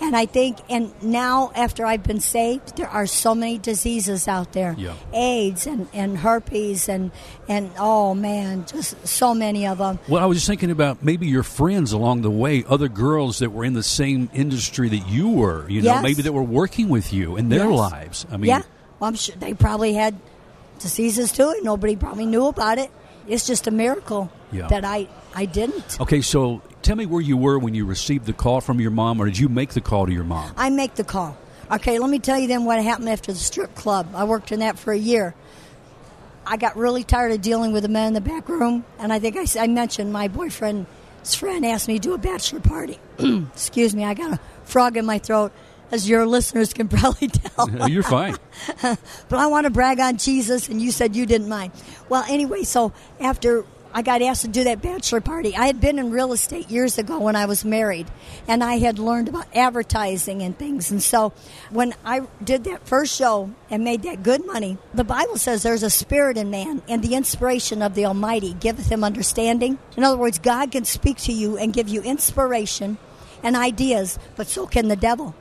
And 0.00 0.14
I 0.14 0.26
think, 0.26 0.58
and 0.70 0.92
now 1.02 1.50
after 1.56 1.84
I've 1.84 2.04
been 2.04 2.20
saved, 2.20 2.76
there 2.76 2.86
are 2.88 3.04
so 3.04 3.34
many 3.34 3.58
diseases 3.58 4.28
out 4.28 4.52
there 4.52 4.76
Yeah. 4.78 4.94
AIDS 5.12 5.66
and, 5.66 5.88
and 5.92 6.16
herpes, 6.18 6.88
and, 6.88 7.10
and 7.48 7.72
oh 7.80 8.14
man, 8.14 8.64
just 8.66 9.04
so 9.08 9.34
many 9.34 9.66
of 9.66 9.78
them. 9.78 9.98
Well, 10.08 10.22
I 10.22 10.26
was 10.26 10.36
just 10.38 10.46
thinking 10.46 10.70
about 10.70 11.02
maybe 11.02 11.26
your 11.26 11.42
friends 11.42 11.90
along 11.90 12.22
the 12.22 12.30
way, 12.30 12.64
other 12.68 12.88
girls 12.88 13.40
that 13.40 13.50
were 13.50 13.64
in 13.64 13.72
the 13.72 13.82
same 13.82 14.30
industry 14.32 14.88
that 14.88 15.08
you 15.08 15.30
were, 15.30 15.68
you 15.68 15.82
know, 15.82 15.94
Yes. 15.94 16.02
maybe 16.04 16.22
that 16.22 16.32
were 16.32 16.44
working 16.44 16.88
with 16.88 17.12
you 17.12 17.36
in 17.36 17.48
their 17.48 17.68
Yes. 17.68 17.78
lives. 17.78 18.26
I 18.30 18.36
mean, 18.36 18.50
yeah, 18.50 18.62
well, 18.98 19.08
I'm 19.08 19.14
sure 19.14 19.34
they 19.36 19.54
probably 19.54 19.94
had 19.94 20.14
diseases 20.78 21.32
too, 21.32 21.48
and 21.50 21.64
nobody 21.64 21.96
probably 21.96 22.26
knew 22.26 22.46
about 22.46 22.78
it. 22.78 22.90
It's 23.26 23.46
just 23.46 23.66
a 23.66 23.70
miracle 23.70 24.30
Yeah. 24.52 24.68
that 24.68 24.84
I, 24.84 25.08
I 25.34 25.44
didn't. 25.44 26.00
okay, 26.00 26.20
so 26.22 26.62
tell 26.82 26.96
me 26.96 27.04
where 27.06 27.20
you 27.20 27.36
were 27.36 27.58
when 27.58 27.74
you 27.74 27.84
received 27.84 28.26
the 28.26 28.32
call 28.32 28.60
from 28.60 28.80
your 28.80 28.90
mom, 28.90 29.20
or 29.20 29.26
did 29.26 29.38
you 29.38 29.48
make 29.48 29.70
the 29.70 29.80
call 29.80 30.06
to 30.06 30.12
your 30.12 30.24
mom? 30.24 30.52
I 30.56 30.70
make 30.70 30.94
the 30.94 31.04
call. 31.04 31.36
Okay, 31.70 31.98
let 31.98 32.08
me 32.08 32.18
tell 32.18 32.38
you 32.38 32.48
then 32.48 32.64
what 32.64 32.82
happened 32.82 33.10
after 33.10 33.32
the 33.32 33.38
strip 33.38 33.74
club. 33.74 34.08
I 34.14 34.24
worked 34.24 34.52
in 34.52 34.60
that 34.60 34.78
for 34.78 34.92
a 34.92 34.96
year. 34.98 35.34
I 36.46 36.56
got 36.56 36.76
really 36.78 37.04
tired 37.04 37.32
of 37.32 37.42
dealing 37.42 37.72
with 37.72 37.82
the 37.82 37.90
men 37.90 38.06
in 38.08 38.14
the 38.14 38.22
back 38.22 38.48
room, 38.48 38.84
and 38.98 39.12
I 39.12 39.18
think 39.18 39.36
I 39.58 39.66
mentioned 39.66 40.10
my 40.12 40.28
boyfriend's 40.28 41.34
friend 41.34 41.66
asked 41.66 41.88
me 41.88 41.94
to 41.94 42.00
do 42.00 42.14
a 42.14 42.18
bachelor 42.18 42.60
party. 42.60 42.98
Excuse 43.18 43.94
me, 43.94 44.04
I 44.04 44.14
got 44.14 44.32
a 44.32 44.40
frog 44.64 44.96
in 44.96 45.04
my 45.04 45.18
throat, 45.18 45.52
as 45.90 46.08
your 46.08 46.26
listeners 46.26 46.72
can 46.72 46.88
probably 46.88 47.28
tell. 47.28 47.68
You're 47.88 48.02
fine. 48.02 48.36
but 48.82 48.98
I 49.32 49.46
want 49.46 49.64
to 49.64 49.70
brag 49.70 50.00
on 50.00 50.16
Jesus, 50.16 50.68
and 50.68 50.80
you 50.80 50.90
said 50.90 51.16
you 51.16 51.26
didn't 51.26 51.48
mind. 51.48 51.72
Well, 52.08 52.24
anyway, 52.28 52.62
so 52.64 52.92
after 53.20 53.64
I 53.92 54.02
got 54.02 54.20
asked 54.20 54.42
to 54.42 54.48
do 54.48 54.64
that 54.64 54.82
bachelor 54.82 55.20
party, 55.20 55.56
I 55.56 55.66
had 55.66 55.80
been 55.80 55.98
in 55.98 56.10
real 56.10 56.32
estate 56.32 56.70
years 56.70 56.98
ago 56.98 57.18
when 57.18 57.36
I 57.36 57.46
was 57.46 57.64
married, 57.64 58.06
and 58.46 58.62
I 58.62 58.78
had 58.78 58.98
learned 58.98 59.28
about 59.28 59.46
advertising 59.54 60.42
and 60.42 60.56
things. 60.56 60.90
And 60.90 61.02
so 61.02 61.32
when 61.70 61.94
I 62.04 62.22
did 62.44 62.64
that 62.64 62.86
first 62.86 63.16
show 63.16 63.50
and 63.70 63.84
made 63.84 64.02
that 64.02 64.22
good 64.22 64.46
money, 64.46 64.76
the 64.92 65.04
Bible 65.04 65.36
says 65.36 65.62
there's 65.62 65.82
a 65.82 65.90
spirit 65.90 66.36
in 66.36 66.50
man, 66.50 66.82
and 66.88 67.02
the 67.02 67.14
inspiration 67.14 67.80
of 67.82 67.94
the 67.94 68.04
Almighty 68.04 68.52
giveth 68.54 68.90
him 68.90 69.02
understanding. 69.02 69.78
In 69.96 70.04
other 70.04 70.18
words, 70.18 70.38
God 70.38 70.70
can 70.70 70.84
speak 70.84 71.16
to 71.18 71.32
you 71.32 71.56
and 71.56 71.72
give 71.72 71.88
you 71.88 72.02
inspiration 72.02 72.98
and 73.42 73.56
ideas, 73.56 74.18
but 74.36 74.48
so 74.48 74.66
can 74.66 74.88
the 74.88 74.96
devil. 74.96 75.34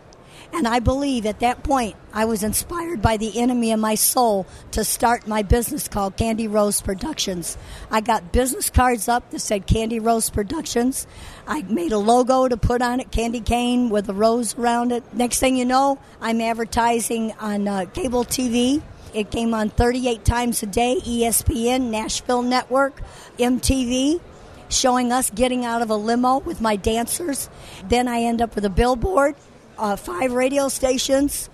And 0.53 0.67
I 0.67 0.79
believe 0.79 1.25
at 1.25 1.39
that 1.41 1.63
point 1.63 1.95
I 2.13 2.25
was 2.25 2.43
inspired 2.43 3.01
by 3.01 3.17
the 3.17 3.39
enemy 3.39 3.71
in 3.71 3.79
my 3.79 3.95
soul 3.95 4.47
to 4.71 4.83
start 4.83 5.27
my 5.27 5.43
business 5.43 5.87
called 5.87 6.17
Kandi 6.17 6.51
Rose 6.51 6.81
Productions. 6.81 7.57
I 7.91 8.01
got 8.01 8.31
business 8.31 8.69
cards 8.69 9.07
up 9.07 9.29
that 9.31 9.39
said 9.39 9.67
Kandi 9.67 10.03
Rose 10.03 10.29
Productions. 10.29 11.05
I 11.47 11.61
made 11.63 11.91
a 11.91 11.97
logo 11.97 12.47
to 12.47 12.57
put 12.57 12.81
on 12.81 12.99
it, 12.99 13.11
candy 13.11 13.41
cane 13.41 13.89
with 13.89 14.09
a 14.09 14.13
rose 14.13 14.57
around 14.57 14.91
it. 14.91 15.03
Next 15.13 15.39
thing 15.39 15.57
you 15.57 15.65
know, 15.65 15.99
I'm 16.21 16.41
advertising 16.41 17.33
on 17.39 17.67
uh, 17.67 17.85
cable 17.85 18.25
TV. 18.25 18.81
It 19.13 19.31
came 19.31 19.53
on 19.53 19.69
38 19.69 20.25
times 20.25 20.63
a 20.63 20.65
day, 20.65 20.97
ESPN, 21.01 21.89
Nashville 21.89 22.41
Network, 22.41 23.01
MTV 23.37 24.21
showing 24.69 25.11
us 25.11 25.29
getting 25.29 25.65
out 25.65 25.81
of 25.81 25.89
a 25.89 25.95
limo 25.95 26.39
with 26.39 26.61
my 26.61 26.75
dancers. 26.75 27.49
Then 27.87 28.07
I 28.07 28.21
end 28.21 28.41
up 28.41 28.55
with 28.55 28.65
a 28.65 28.69
billboard, 28.69 29.35
uh, 29.77 29.95
five 29.95 30.33
radio 30.33 30.67
stations, 30.69 31.49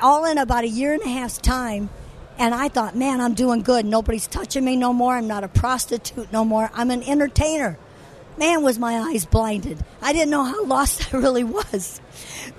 all 0.00 0.24
in 0.24 0.38
about 0.38 0.64
a 0.64 0.68
year 0.68 0.92
and 0.92 1.02
a 1.02 1.08
half's 1.08 1.38
time. 1.38 1.90
And 2.38 2.54
I 2.54 2.68
thought, 2.68 2.96
man, 2.96 3.20
I'm 3.20 3.34
doing 3.34 3.62
good. 3.62 3.84
Nobody's 3.84 4.26
touching 4.28 4.64
me 4.64 4.76
no 4.76 4.92
more. 4.92 5.14
I'm 5.16 5.26
not 5.26 5.42
a 5.42 5.48
prostitute 5.48 6.32
no 6.32 6.44
more. 6.44 6.70
I'm 6.72 6.90
an 6.90 7.02
entertainer. 7.02 7.76
Man, 8.36 8.62
was 8.62 8.78
my 8.78 8.96
eyes 9.10 9.24
blinded. 9.24 9.78
I 10.00 10.12
didn't 10.12 10.30
know 10.30 10.44
how 10.44 10.64
lost 10.66 11.12
I 11.12 11.16
really 11.18 11.42
was. 11.42 12.00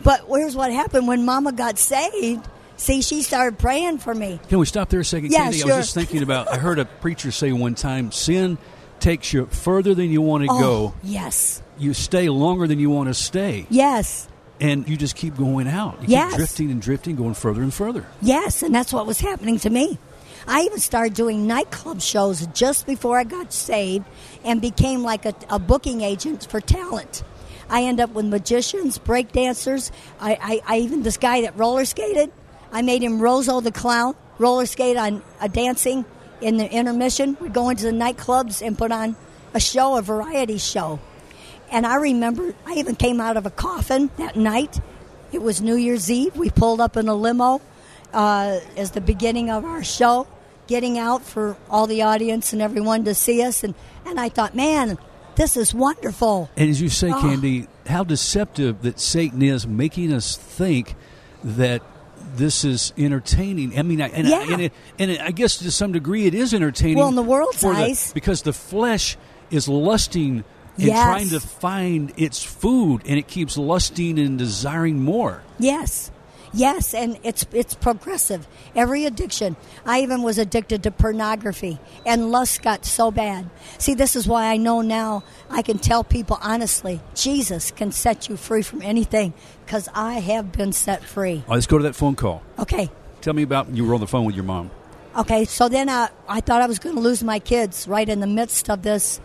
But 0.03 0.25
here's 0.27 0.55
what 0.55 0.73
happened 0.73 1.07
when 1.07 1.23
Mama 1.25 1.53
got 1.53 1.77
saved. 1.77 2.45
See, 2.75 3.01
she 3.01 3.21
started 3.21 3.57
praying 3.59 3.99
for 3.99 4.13
me. 4.13 4.39
Can 4.49 4.59
we 4.59 4.65
stop 4.65 4.89
there 4.89 4.99
a 5.01 5.05
second, 5.05 5.31
Yeah, 5.31 5.49
Kandi? 5.49 5.63
I 5.63 5.77
was 5.77 5.85
just 5.85 5.93
thinking 5.93 6.23
about. 6.23 6.49
I 6.49 6.57
heard 6.65 6.79
a 6.79 6.85
preacher 6.85 7.31
say 7.31 7.51
one 7.53 7.75
time, 7.75 8.11
"Sin 8.11 8.57
takes 9.01 9.31
you 9.33 9.45
further 9.47 9.93
than 9.95 10.09
you 10.11 10.21
want 10.21 10.43
to 10.45 10.49
Oh, 10.51 10.59
go. 10.59 10.93
yes. 11.03 11.61
You 11.77 11.93
stay 11.93 12.27
longer 12.29 12.67
than 12.67 12.79
you 12.79 12.89
want 12.89 13.07
to 13.07 13.13
stay, 13.13 13.65
Yes. 13.69 14.27
And 14.61 14.87
you 14.87 14.97
just 14.97 15.15
keep 15.15 15.37
going 15.37 15.67
out. 15.67 15.97
You 16.01 16.07
Yes. 16.09 16.29
keep 16.31 16.37
drifting 16.37 16.71
and 16.71 16.81
drifting, 16.81 17.15
going 17.15 17.33
further 17.33 17.61
and 17.61 17.73
further." 17.73 18.05
Yes, 18.21 18.61
and 18.63 18.73
that's 18.73 18.91
what 18.93 19.05
was 19.07 19.19
happening 19.19 19.59
to 19.59 19.69
me. 19.69 19.97
I 20.47 20.61
even 20.61 20.79
started 20.79 21.13
doing 21.13 21.45
nightclub 21.47 22.01
shows 22.01 22.47
just 22.53 22.85
before 22.87 23.19
I 23.19 23.23
got 23.23 23.53
saved 23.53 24.05
and 24.43 24.61
became 24.61 25.03
like 25.03 25.25
a, 25.25 25.33
a 25.49 25.59
booking 25.59 26.01
agent 26.01 26.47
for 26.49 26.59
talent. 26.61 27.23
I 27.69 27.83
end 27.83 27.99
up 27.99 28.11
with 28.13 28.25
magicians, 28.25 28.97
break 28.97 29.31
dancers. 29.31 29.91
I, 30.19 30.61
I, 30.67 30.75
I 30.75 30.77
even 30.79 31.03
this 31.03 31.17
guy 31.17 31.41
that 31.41 31.55
roller 31.57 31.85
skated, 31.85 32.31
I 32.71 32.81
made 32.81 33.03
him 33.03 33.19
Roso 33.19 33.61
the 33.61 33.71
clown, 33.71 34.15
roller 34.39 34.65
skate 34.65 34.97
on 34.97 35.21
a 35.39 35.47
dancing 35.49 36.03
in 36.41 36.57
the 36.57 36.71
intermission. 36.71 37.37
We'd 37.39 37.53
go 37.53 37.69
into 37.69 37.83
the 37.83 37.91
nightclubs 37.91 38.65
and 38.65 38.75
put 38.77 38.91
on 38.91 39.15
a 39.53 39.59
show, 39.59 39.97
a 39.97 40.01
variety 40.01 40.57
show. 40.57 40.99
And 41.71 41.85
I 41.85 41.95
remember 41.95 42.53
I 42.65 42.73
even 42.75 42.95
came 42.95 43.21
out 43.21 43.37
of 43.37 43.45
a 43.45 43.51
coffin 43.51 44.09
that 44.17 44.35
night. 44.35 44.79
It 45.31 45.41
was 45.41 45.61
New 45.61 45.75
Year's 45.75 46.09
Eve. 46.09 46.35
We 46.35 46.49
pulled 46.49 46.81
up 46.81 46.97
in 46.97 47.07
a 47.07 47.13
limo 47.13 47.61
uh, 48.13 48.59
as 48.75 48.91
the 48.91 49.01
beginning 49.01 49.49
of 49.51 49.63
our 49.65 49.83
show, 49.83 50.27
getting 50.67 50.97
out 50.97 51.23
for 51.23 51.55
all 51.69 51.85
the 51.87 52.01
audience 52.01 52.53
and 52.53 52.61
everyone 52.61 53.03
to 53.05 53.13
see 53.13 53.43
us. 53.43 53.63
And, 53.63 53.75
and 54.05 54.19
I 54.19 54.29
thought, 54.29 54.55
man, 54.55 54.97
this 55.35 55.55
is 55.55 55.73
wonderful. 55.73 56.49
And 56.57 56.69
as 56.69 56.81
you 56.81 56.89
say, 56.89 57.09
Oh. 57.09 57.13
Kandi, 57.13 57.67
how 57.85 58.03
deceptive 58.03 58.81
that 58.81 58.99
Satan 58.99 59.41
is, 59.43 59.67
making 59.67 60.11
us 60.11 60.35
think 60.35 60.95
that 61.43 61.83
this 62.35 62.63
is 62.65 62.93
entertaining. 62.97 63.77
I 63.77 63.83
mean, 63.83 64.01
I, 64.01 64.09
and, 64.09 64.27
Yeah. 64.27 64.37
I, 64.39 64.43
and, 64.53 64.61
it, 64.63 64.73
and 64.97 65.11
it, 65.11 65.21
I 65.21 65.31
guess 65.31 65.57
to 65.57 65.71
some 65.71 65.91
degree 65.91 66.25
it 66.25 66.33
is 66.33 66.53
entertaining. 66.53 66.97
Well, 66.97 67.09
in 67.09 67.15
the 67.15 67.21
world's 67.23 67.59
for 67.61 67.73
the- 67.73 68.11
because 68.13 68.41
the 68.41 68.53
flesh 68.53 69.17
is 69.51 69.67
lusting 69.67 70.43
and 70.79 70.87
Yes. 70.87 71.03
trying 71.05 71.29
to 71.29 71.39
find 71.39 72.13
its 72.17 72.41
food, 72.43 73.01
and 73.05 73.17
it 73.19 73.27
keeps 73.27 73.57
lusting 73.57 74.17
and 74.19 74.37
desiring 74.37 75.03
more. 75.03 75.41
Yes. 75.59 76.11
Yes, 76.51 76.95
and 76.95 77.19
it's 77.23 77.45
it's 77.53 77.75
progressive. 77.75 78.47
Every 78.75 79.05
addiction. 79.05 79.55
I 79.85 80.01
even 80.01 80.23
was 80.23 80.39
addicted 80.39 80.81
to 80.81 80.89
pornography, 80.91 81.77
and 82.07 82.31
lust 82.31 82.63
got 82.63 82.85
so 82.87 83.11
bad. 83.11 83.47
See, 83.77 83.93
this 83.93 84.15
is 84.15 84.27
why 84.27 84.45
I 84.51 84.57
know 84.57 84.81
now 84.81 85.23
I 85.51 85.61
can 85.61 85.77
tell 85.77 86.03
people 86.03 86.39
honestly, 86.41 87.01
Jesus 87.13 87.69
can 87.69 87.91
set 87.91 88.29
you 88.29 88.35
free 88.35 88.63
from 88.63 88.81
anything 88.81 89.33
because 89.63 89.89
I 89.93 90.13
have 90.15 90.51
been 90.51 90.73
set 90.73 91.03
free. 91.03 91.43
Right, 91.47 91.49
let's 91.55 91.67
go 91.67 91.77
to 91.77 91.83
that 91.83 91.93
phone 91.95 92.15
call. 92.15 92.41
Okay, 92.57 92.89
Tell 93.21 93.33
me 93.35 93.43
about 93.43 93.69
you 93.69 93.85
were 93.85 93.93
on 93.93 93.99
the 94.01 94.07
phone 94.07 94.25
with 94.25 94.33
your 94.33 94.45
mom. 94.45 94.71
okay. 95.17 95.45
So 95.45 95.69
then 95.69 95.87
I, 95.87 96.09
I 96.27 96.39
thought 96.41 96.61
I 96.63 96.67
was 96.67 96.79
going 96.79 96.95
to 96.95 97.01
lose 97.01 97.23
my 97.23 97.37
kids 97.37 97.87
right 97.87 98.09
in 98.09 98.21
the 98.21 98.27
midst 98.27 98.71
of 98.71 98.81
this 98.81 99.19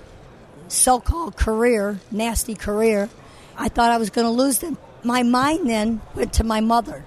so-called 0.69 1.37
career, 1.37 2.01
nasty 2.11 2.55
career. 2.55 3.09
I 3.57 3.69
thought 3.69 3.91
I 3.91 3.99
was 3.99 4.11
going 4.11 4.27
to 4.27 4.31
lose 4.31 4.59
them. 4.59 4.79
My 5.03 5.23
mind 5.23 5.69
then 5.69 6.01
went 6.15 6.33
to 6.35 6.45
my 6.45 6.61
mother. 6.61 7.05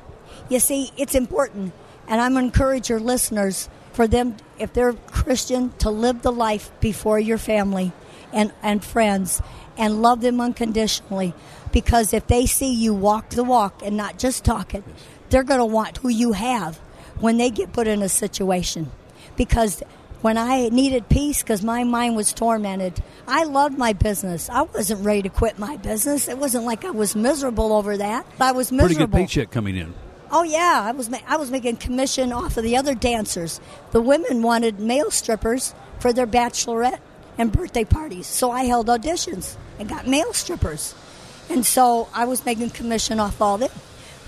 You 0.49 0.59
see, 0.59 0.91
it's 0.97 1.15
important, 1.15 1.73
and 2.07 2.21
I'm 2.21 2.37
encourage 2.37 2.89
your 2.89 2.99
listeners 2.99 3.69
for 3.91 4.07
them, 4.07 4.37
if 4.59 4.73
they're 4.73 4.93
Christian, 4.93 5.73
to 5.79 5.89
live 5.89 6.21
the 6.21 6.31
life 6.31 6.71
before 6.79 7.19
your 7.19 7.39
family 7.39 7.91
and, 8.31 8.53
and 8.61 8.83
friends 8.83 9.41
and 9.77 10.01
love 10.01 10.21
them 10.21 10.39
unconditionally. 10.39 11.33
Because 11.71 12.13
if 12.13 12.27
they 12.27 12.45
see 12.45 12.73
you 12.73 12.93
walk 12.93 13.29
the 13.29 13.43
walk 13.43 13.81
and 13.83 13.97
not 13.97 14.19
just 14.19 14.45
talk 14.45 14.73
it, 14.73 14.83
they're 15.29 15.43
going 15.43 15.59
to 15.59 15.65
want 15.65 15.97
who 15.97 16.09
you 16.09 16.33
have 16.33 16.77
when 17.19 17.37
they 17.37 17.49
get 17.49 17.73
put 17.73 17.87
in 17.87 18.01
a 18.01 18.09
situation. 18.09 18.91
Because 19.35 19.81
when 20.21 20.37
I 20.37 20.69
needed 20.69 21.09
peace 21.09 21.41
because 21.41 21.63
my 21.63 21.83
mind 21.83 22.15
was 22.15 22.33
tormented. 22.33 23.01
I 23.27 23.43
loved 23.43 23.77
my 23.77 23.93
business. 23.93 24.49
I 24.49 24.63
wasn't 24.63 25.05
ready 25.05 25.23
to 25.23 25.29
quit 25.29 25.59
my 25.59 25.77
business. 25.77 26.27
It 26.27 26.37
wasn't 26.37 26.65
like 26.65 26.85
I 26.85 26.91
was 26.91 27.15
miserable 27.15 27.73
over 27.73 27.97
that. 27.97 28.25
I 28.39 28.51
was 28.51 28.71
miserable. 28.71 28.95
Pretty 28.95 29.11
good 29.11 29.11
paycheck 29.11 29.51
coming 29.51 29.75
in. 29.75 29.93
Oh 30.29 30.43
yeah, 30.43 30.81
I 30.83 30.91
was 30.91 31.09
ma- 31.09 31.19
I 31.27 31.37
was 31.37 31.51
making 31.51 31.77
commission 31.77 32.33
off 32.33 32.57
of 32.57 32.63
the 32.63 32.75
other 32.75 32.93
dancers. 32.93 33.61
The 33.91 34.01
women 34.01 34.41
wanted 34.41 34.79
male 34.79 35.11
strippers 35.11 35.73
for 35.99 36.11
their 36.11 36.27
bachelorette 36.27 36.99
and 37.37 37.51
birthday 37.51 37.85
parties, 37.85 38.27
so 38.27 38.51
I 38.51 38.65
held 38.65 38.87
auditions 38.87 39.55
and 39.79 39.87
got 39.87 40.05
male 40.05 40.33
strippers, 40.33 40.95
and 41.49 41.65
so 41.65 42.09
I 42.13 42.25
was 42.25 42.45
making 42.45 42.71
commission 42.71 43.19
off 43.19 43.41
all 43.41 43.57
that. 43.59 43.71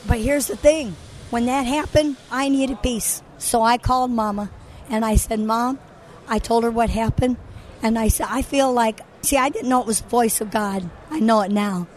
But 0.07 0.19
here's 0.19 0.47
the 0.47 0.55
thing: 0.55 0.95
when 1.31 1.47
that 1.47 1.63
happened, 1.63 2.15
I 2.31 2.47
needed 2.47 2.81
peace, 2.81 3.21
so 3.37 3.61
I 3.61 3.77
called 3.77 4.11
Mama 4.11 4.49
and 4.89 5.05
I 5.05 5.15
said, 5.15 5.39
"Mom," 5.39 5.79
I 6.27 6.39
told 6.39 6.63
her 6.63 6.71
what 6.71 6.89
happened, 6.89 7.37
and 7.81 7.97
I 7.97 8.07
said, 8.07 8.27
"I 8.29 8.41
feel 8.41 8.71
like 8.71 9.01
see, 9.21 9.37
I 9.37 9.49
didn't 9.49 9.69
know 9.69 9.81
it 9.81 9.87
was 9.87 10.01
the 10.01 10.09
voice 10.09 10.41
of 10.41 10.51
God. 10.51 10.89
I 11.09 11.19
know 11.19 11.41
it 11.41 11.51
now." 11.51 11.87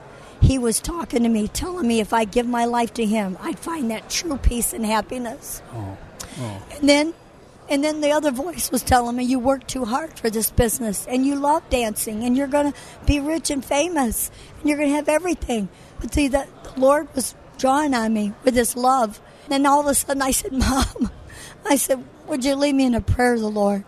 he 0.42 0.58
was 0.58 0.80
talking 0.80 1.22
to 1.22 1.28
me, 1.28 1.46
telling 1.46 1.86
me 1.86 2.00
if 2.00 2.12
I 2.12 2.24
give 2.24 2.46
my 2.46 2.64
life 2.64 2.92
to 2.94 3.06
him, 3.06 3.38
I'd 3.40 3.58
find 3.58 3.90
that 3.90 4.10
true 4.10 4.36
peace 4.36 4.72
and 4.72 4.84
happiness. 4.84 5.62
Oh, 5.72 5.96
oh. 6.40 6.62
And 6.76 6.88
then 6.88 7.14
And 7.70 7.82
then 7.82 8.00
the 8.00 8.10
other 8.10 8.32
voice 8.32 8.70
was 8.70 8.82
telling 8.82 9.16
me, 9.16 9.24
You 9.24 9.38
work 9.38 9.66
too 9.66 9.84
hard 9.84 10.18
for 10.18 10.28
this 10.28 10.50
business 10.50 11.06
and 11.08 11.24
you 11.24 11.36
love 11.36 11.62
dancing 11.70 12.24
and 12.24 12.36
you're 12.36 12.48
going 12.48 12.72
to 12.72 12.78
be 13.06 13.20
rich 13.20 13.50
and 13.50 13.64
famous 13.64 14.30
and 14.58 14.68
you're 14.68 14.76
going 14.76 14.90
to 14.90 14.96
have 14.96 15.08
everything. 15.08 15.68
But 16.00 16.12
see, 16.12 16.28
the 16.28 16.48
Lord 16.76 17.08
was 17.14 17.34
drawing 17.56 17.94
on 17.94 18.12
me 18.12 18.34
with 18.44 18.56
His 18.56 18.76
love. 18.76 19.20
And 19.44 19.52
then 19.52 19.66
all 19.66 19.80
of 19.80 19.86
a 19.86 19.94
sudden 19.94 20.22
I 20.22 20.32
said, 20.32 20.52
Mom, 20.52 21.10
I 21.70 21.76
said, 21.76 22.04
Would 22.32 22.46
you 22.46 22.54
lead 22.54 22.74
me 22.74 22.86
in 22.86 22.94
a 22.94 23.02
prayer 23.02 23.38
the 23.38 23.46
Lord? 23.50 23.84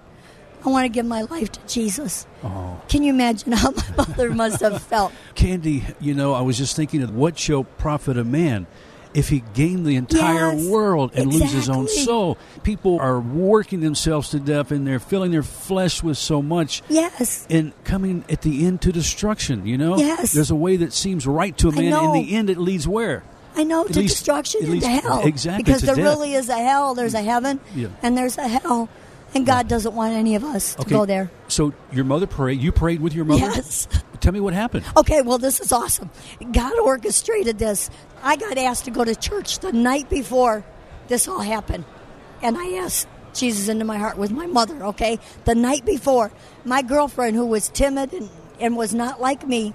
I 0.66 0.68
want 0.68 0.84
to 0.84 0.90
give 0.90 1.06
my 1.06 1.22
life 1.22 1.50
to 1.52 1.60
Jesus. 1.66 2.26
Oh. 2.42 2.78
Can 2.88 3.02
you 3.02 3.08
imagine 3.10 3.52
how 3.52 3.70
my 3.70 3.82
mother 3.96 4.34
must 4.34 4.60
have 4.60 4.82
felt? 4.82 5.14
Kandi, 5.34 5.94
you 5.98 6.12
know, 6.12 6.34
I 6.34 6.42
was 6.42 6.58
just 6.58 6.76
thinking 6.76 7.02
of 7.02 7.14
what 7.14 7.38
shall 7.38 7.64
profit 7.64 8.18
a 8.18 8.24
man 8.24 8.66
if 9.14 9.30
he 9.30 9.42
gained 9.54 9.86
the 9.86 9.96
entire 9.96 10.52
Yes, 10.52 10.66
world 10.66 11.12
and 11.14 11.32
lose 11.32 11.52
his 11.52 11.70
own 11.70 11.88
soul. 11.88 12.36
People 12.64 13.00
are 13.00 13.18
working 13.18 13.80
themselves 13.80 14.28
to 14.30 14.38
death 14.40 14.70
and 14.70 14.86
they're 14.86 15.00
filling 15.00 15.30
their 15.30 15.42
flesh 15.42 16.02
with 16.02 16.18
so 16.18 16.42
much 16.42 16.82
Yes. 16.90 17.46
and 17.48 17.72
coming 17.84 18.26
at 18.28 18.42
the 18.42 18.66
end 18.66 18.82
to 18.82 18.92
destruction, 18.92 19.66
you 19.66 19.78
know? 19.78 19.96
Yes. 19.96 20.32
There's 20.32 20.50
a 20.50 20.54
way 20.54 20.76
that 20.76 20.92
seems 20.92 21.26
right 21.26 21.56
to 21.56 21.68
a 21.68 21.72
man. 21.72 21.94
In 21.94 22.12
the 22.12 22.34
end, 22.34 22.50
it 22.50 22.58
leads 22.58 22.86
where? 22.86 23.22
I 23.56 23.64
know 23.64 23.84
to 23.84 23.98
least- 24.00 24.14
destruction 24.16 24.64
and 24.64 24.80
to 24.80 24.88
hell. 24.88 25.24
exactly, 25.24 25.62
Because 25.64 25.80
to 25.80 25.86
there 25.86 25.94
death. 25.96 26.04
really 26.04 26.34
is 26.34 26.48
a 26.48 26.56
hell. 26.58 26.94
There's 26.94 27.14
a 27.14 27.22
heaven 27.22 27.60
Yeah. 27.74 27.88
and 28.02 28.16
there's 28.16 28.36
a 28.38 28.48
hell. 28.48 28.88
And 29.34 29.44
God 29.44 29.66
doesn't 29.66 29.94
want 29.94 30.12
any 30.14 30.36
of 30.36 30.44
us 30.44 30.74
to 30.76 30.82
Okay. 30.82 30.90
go 30.90 31.06
there. 31.06 31.30
So 31.48 31.72
your 31.92 32.04
mother 32.04 32.26
prayed. 32.26 32.60
You 32.60 32.70
prayed 32.70 33.00
with 33.00 33.14
your 33.14 33.24
mother? 33.24 33.40
Yes. 33.40 33.88
Tell 34.20 34.32
me 34.32 34.38
what 34.40 34.54
happened. 34.54 34.84
Okay, 34.96 35.22
well, 35.22 35.38
this 35.38 35.60
is 35.60 35.72
awesome. 35.72 36.08
God 36.52 36.78
orchestrated 36.78 37.58
this. 37.58 37.90
I 38.22 38.36
got 38.36 38.56
asked 38.58 38.84
to 38.86 38.90
go 38.92 39.04
to 39.04 39.14
church 39.14 39.58
the 39.58 39.72
night 39.72 40.08
before 40.08 40.64
this 41.08 41.26
all 41.28 41.40
happened. 41.40 41.84
And 42.42 42.56
I 42.56 42.74
asked 42.76 43.08
Jesus 43.34 43.68
into 43.68 43.84
my 43.84 43.98
heart 43.98 44.16
with 44.18 44.30
my 44.30 44.46
mother, 44.46 44.82
okay? 44.84 45.18
The 45.44 45.54
night 45.56 45.84
before, 45.84 46.30
my 46.64 46.82
girlfriend, 46.82 47.34
who 47.36 47.44
was 47.46 47.68
timid 47.68 48.12
and, 48.12 48.30
and 48.60 48.76
was 48.76 48.94
not 48.94 49.20
like 49.20 49.46
me, 49.46 49.74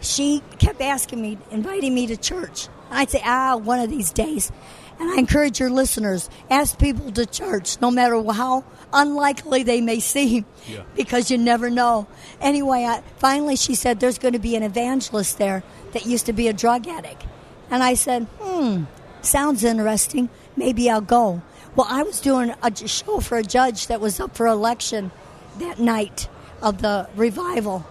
she 0.00 0.42
kept 0.58 0.80
asking 0.82 1.22
me, 1.22 1.38
inviting 1.52 1.94
me 1.94 2.08
to 2.08 2.16
church. 2.16 2.66
I'd 2.90 3.10
say, 3.10 3.22
ah, 3.24 3.56
one 3.56 3.80
of 3.80 3.90
these 3.90 4.10
days. 4.10 4.50
And 4.98 5.10
I 5.10 5.18
encourage 5.18 5.60
your 5.60 5.68
listeners, 5.70 6.30
ask 6.48 6.78
people 6.78 7.12
to 7.12 7.26
church, 7.26 7.78
no 7.82 7.90
matter 7.90 8.22
how 8.32 8.64
unlikely 8.94 9.62
they 9.62 9.80
may 9.82 10.00
seem, 10.00 10.46
Yeah. 10.66 10.82
because 10.94 11.30
you 11.30 11.36
never 11.36 11.68
know. 11.68 12.06
Anyway, 12.40 12.84
I, 12.84 13.02
finally 13.18 13.56
she 13.56 13.74
said, 13.74 14.00
there's 14.00 14.18
going 14.18 14.32
to 14.32 14.38
be 14.38 14.56
an 14.56 14.62
evangelist 14.62 15.36
there 15.36 15.62
that 15.92 16.06
used 16.06 16.24
to 16.26 16.32
be 16.32 16.48
a 16.48 16.52
drug 16.54 16.86
addict. 16.88 17.24
And 17.70 17.82
I 17.82 17.92
said, 17.94 18.22
hmm, 18.40 18.84
sounds 19.20 19.64
interesting. 19.64 20.30
Maybe 20.56 20.88
I'll 20.88 21.00
go. 21.02 21.42
Well, 21.74 21.86
I 21.90 22.02
was 22.02 22.20
doing 22.20 22.54
a 22.62 22.74
show 22.88 23.20
for 23.20 23.36
a 23.36 23.42
judge 23.42 23.88
that 23.88 24.00
was 24.00 24.18
up 24.18 24.34
for 24.34 24.46
election 24.46 25.10
that 25.58 25.78
night 25.78 26.28
of 26.62 26.80
the 26.80 27.06
revival. 27.16 27.84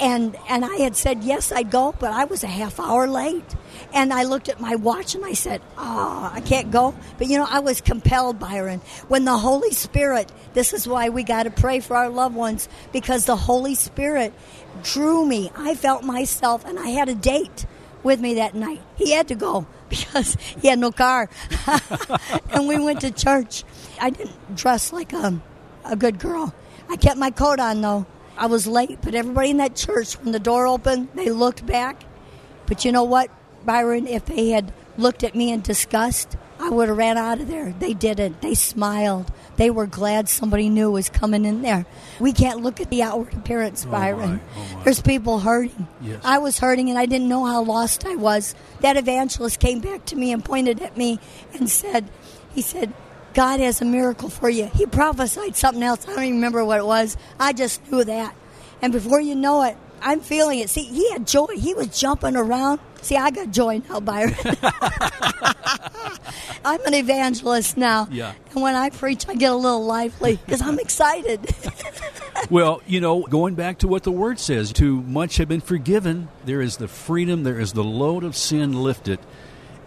And, 0.00 0.36
and 0.48 0.64
I 0.64 0.76
had 0.76 0.96
said 0.96 1.22
yes, 1.22 1.52
I'd 1.52 1.70
go, 1.70 1.94
but 1.98 2.12
I 2.12 2.24
was 2.24 2.42
a 2.42 2.48
half 2.48 2.80
hour 2.80 3.06
late. 3.06 3.54
And 3.92 4.12
I 4.12 4.22
looked 4.22 4.48
at 4.48 4.60
my 4.60 4.76
watch 4.76 5.14
and 5.14 5.24
I 5.24 5.32
said, 5.32 5.60
Oh, 5.76 6.30
I 6.32 6.40
can't 6.40 6.70
go. 6.70 6.94
But 7.18 7.26
you 7.26 7.36
know, 7.36 7.46
I 7.48 7.58
was 7.58 7.80
compelled, 7.80 8.38
Byron. 8.38 8.80
When 9.08 9.24
the 9.24 9.36
Holy 9.36 9.72
Spirit, 9.72 10.32
this 10.54 10.72
is 10.72 10.88
why 10.88 11.08
we 11.08 11.22
got 11.22 11.42
to 11.42 11.50
pray 11.50 11.80
for 11.80 11.96
our 11.96 12.08
loved 12.08 12.34
ones, 12.34 12.68
because 12.92 13.26
the 13.26 13.36
Holy 13.36 13.74
Spirit 13.74 14.32
drew 14.82 15.26
me. 15.26 15.50
I 15.56 15.74
felt 15.74 16.02
myself, 16.02 16.64
and 16.64 16.78
I 16.78 16.88
had 16.88 17.08
a 17.08 17.14
date 17.14 17.66
with 18.02 18.20
me 18.20 18.34
that 18.34 18.54
night. 18.54 18.80
He 18.96 19.12
had 19.12 19.28
to 19.28 19.34
go 19.34 19.66
because 19.88 20.36
he 20.60 20.68
had 20.68 20.78
no 20.78 20.92
car. 20.92 21.28
and 22.50 22.68
we 22.68 22.78
went 22.78 23.02
to 23.02 23.10
church. 23.10 23.64
I 24.00 24.10
didn't 24.10 24.56
dress 24.56 24.92
like 24.92 25.12
a, 25.12 25.40
a 25.84 25.96
good 25.96 26.18
girl. 26.18 26.54
I 26.88 26.96
kept 26.96 27.18
my 27.18 27.30
coat 27.30 27.60
on 27.60 27.80
though. 27.80 28.06
I 28.40 28.46
was 28.46 28.66
late, 28.66 28.98
but 29.02 29.14
everybody 29.14 29.50
in 29.50 29.58
that 29.58 29.76
church, 29.76 30.14
when 30.14 30.32
the 30.32 30.40
door 30.40 30.66
opened, 30.66 31.08
they 31.14 31.28
looked 31.28 31.66
back. 31.66 32.02
But 32.64 32.86
you 32.86 32.90
know 32.90 33.04
what, 33.04 33.30
Byron? 33.66 34.06
If 34.06 34.24
they 34.24 34.48
had 34.48 34.72
looked 34.96 35.22
at 35.22 35.34
me 35.34 35.52
in 35.52 35.60
disgust, 35.60 36.38
I 36.58 36.70
would 36.70 36.88
have 36.88 36.96
ran 36.96 37.18
out 37.18 37.40
of 37.40 37.48
there. 37.48 37.74
They 37.78 37.92
didn't. 37.92 38.40
They 38.40 38.54
smiled. 38.54 39.30
They 39.56 39.68
were 39.68 39.86
glad 39.86 40.30
somebody 40.30 40.70
new 40.70 40.90
was 40.90 41.10
coming 41.10 41.44
in 41.44 41.60
there. 41.60 41.84
We 42.18 42.32
can't 42.32 42.62
look 42.62 42.80
at 42.80 42.88
the 42.88 43.02
outward 43.02 43.34
appearance, 43.34 43.84
oh, 43.86 43.90
Byron. 43.90 44.36
my, 44.36 44.40
oh 44.56 44.74
my. 44.76 44.84
There's 44.84 45.02
people 45.02 45.40
hurting. 45.40 45.86
Yes. 46.00 46.22
I 46.24 46.38
was 46.38 46.58
hurting 46.58 46.88
and 46.88 46.98
I 46.98 47.04
didn't 47.04 47.28
know 47.28 47.44
how 47.44 47.62
lost 47.62 48.06
I 48.06 48.16
was. 48.16 48.54
That 48.80 48.96
evangelist 48.96 49.60
came 49.60 49.80
back 49.80 50.06
to 50.06 50.16
me 50.16 50.32
and 50.32 50.42
pointed 50.42 50.80
at 50.80 50.96
me 50.96 51.18
and 51.52 51.68
said, 51.68 52.10
he 52.54 52.62
said, 52.62 52.94
God 53.34 53.60
has 53.60 53.80
a 53.80 53.84
miracle 53.84 54.28
for 54.28 54.50
you. 54.50 54.66
He 54.74 54.86
prophesied 54.86 55.56
something 55.56 55.82
else. 55.82 56.06
I 56.08 56.14
don't 56.14 56.24
even 56.24 56.36
remember 56.36 56.64
what 56.64 56.78
it 56.78 56.86
was. 56.86 57.16
I 57.38 57.52
just 57.52 57.90
knew 57.90 58.04
that. 58.04 58.34
And 58.82 58.92
before 58.92 59.20
you 59.20 59.34
know 59.34 59.62
it, 59.62 59.76
I'm 60.02 60.20
feeling 60.20 60.60
it. 60.60 60.70
See, 60.70 60.82
he 60.82 61.10
had 61.12 61.26
joy. 61.26 61.46
He 61.56 61.74
was 61.74 61.88
jumping 61.98 62.36
around. 62.36 62.80
See, 63.02 63.16
I 63.16 63.30
got 63.30 63.50
joy 63.50 63.82
now, 63.88 64.00
Byron. 64.00 64.34
I'm 66.64 66.84
an 66.86 66.94
evangelist 66.94 67.76
now. 67.76 68.08
Yeah. 68.10 68.34
And 68.52 68.62
when 68.62 68.74
I 68.74 68.90
preach, 68.90 69.28
I 69.28 69.34
get 69.34 69.52
a 69.52 69.56
little 69.56 69.84
lively 69.84 70.36
because 70.36 70.62
I'm 70.62 70.78
excited. 70.78 71.54
Well, 72.48 72.80
you 72.86 73.00
know, 73.00 73.22
going 73.22 73.54
back 73.54 73.78
to 73.78 73.88
what 73.88 74.02
the 74.02 74.10
word 74.10 74.38
says, 74.40 74.72
too 74.72 75.02
much 75.02 75.36
have 75.36 75.48
been 75.48 75.60
forgiven. 75.60 76.28
There 76.46 76.60
is 76.60 76.78
the 76.78 76.88
freedom, 76.88 77.42
there 77.44 77.60
is 77.60 77.74
the 77.74 77.84
load 77.84 78.24
of 78.24 78.34
sin 78.34 78.72
lifted. 78.82 79.20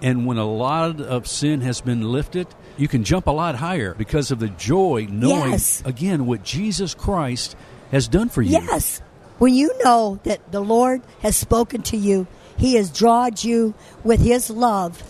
And 0.02 0.26
when 0.26 0.38
a 0.38 0.46
lot 0.46 1.02
of 1.02 1.28
sin 1.28 1.62
has 1.62 1.82
been 1.82 2.12
lifted, 2.12 2.48
you 2.78 2.88
can 2.88 3.04
jump 3.04 3.28
a 3.28 3.32
lot 3.32 3.56
higher 3.56 3.94
because 3.94 4.32
of 4.32 4.40
the 4.40 4.50
joy 4.50 5.08
knowing, 5.10 5.52
Yes. 5.52 5.82
again, 5.86 6.26
what 6.26 6.44
Jesus 6.44 6.94
Christ 6.96 7.56
has 7.92 8.08
done 8.08 8.30
for 8.30 8.42
you. 8.42 8.52
Yes. 8.52 9.02
When 9.38 9.54
you 9.54 9.72
know 9.84 10.20
that 10.24 10.52
the 10.52 10.62
Lord 10.62 11.02
has 11.22 11.36
spoken 11.36 11.82
to 11.84 11.98
you, 11.98 12.28
He 12.58 12.76
has 12.76 12.90
drawn 12.92 13.32
you 13.40 13.74
with 14.04 14.22
His 14.22 14.50
love. 14.50 15.04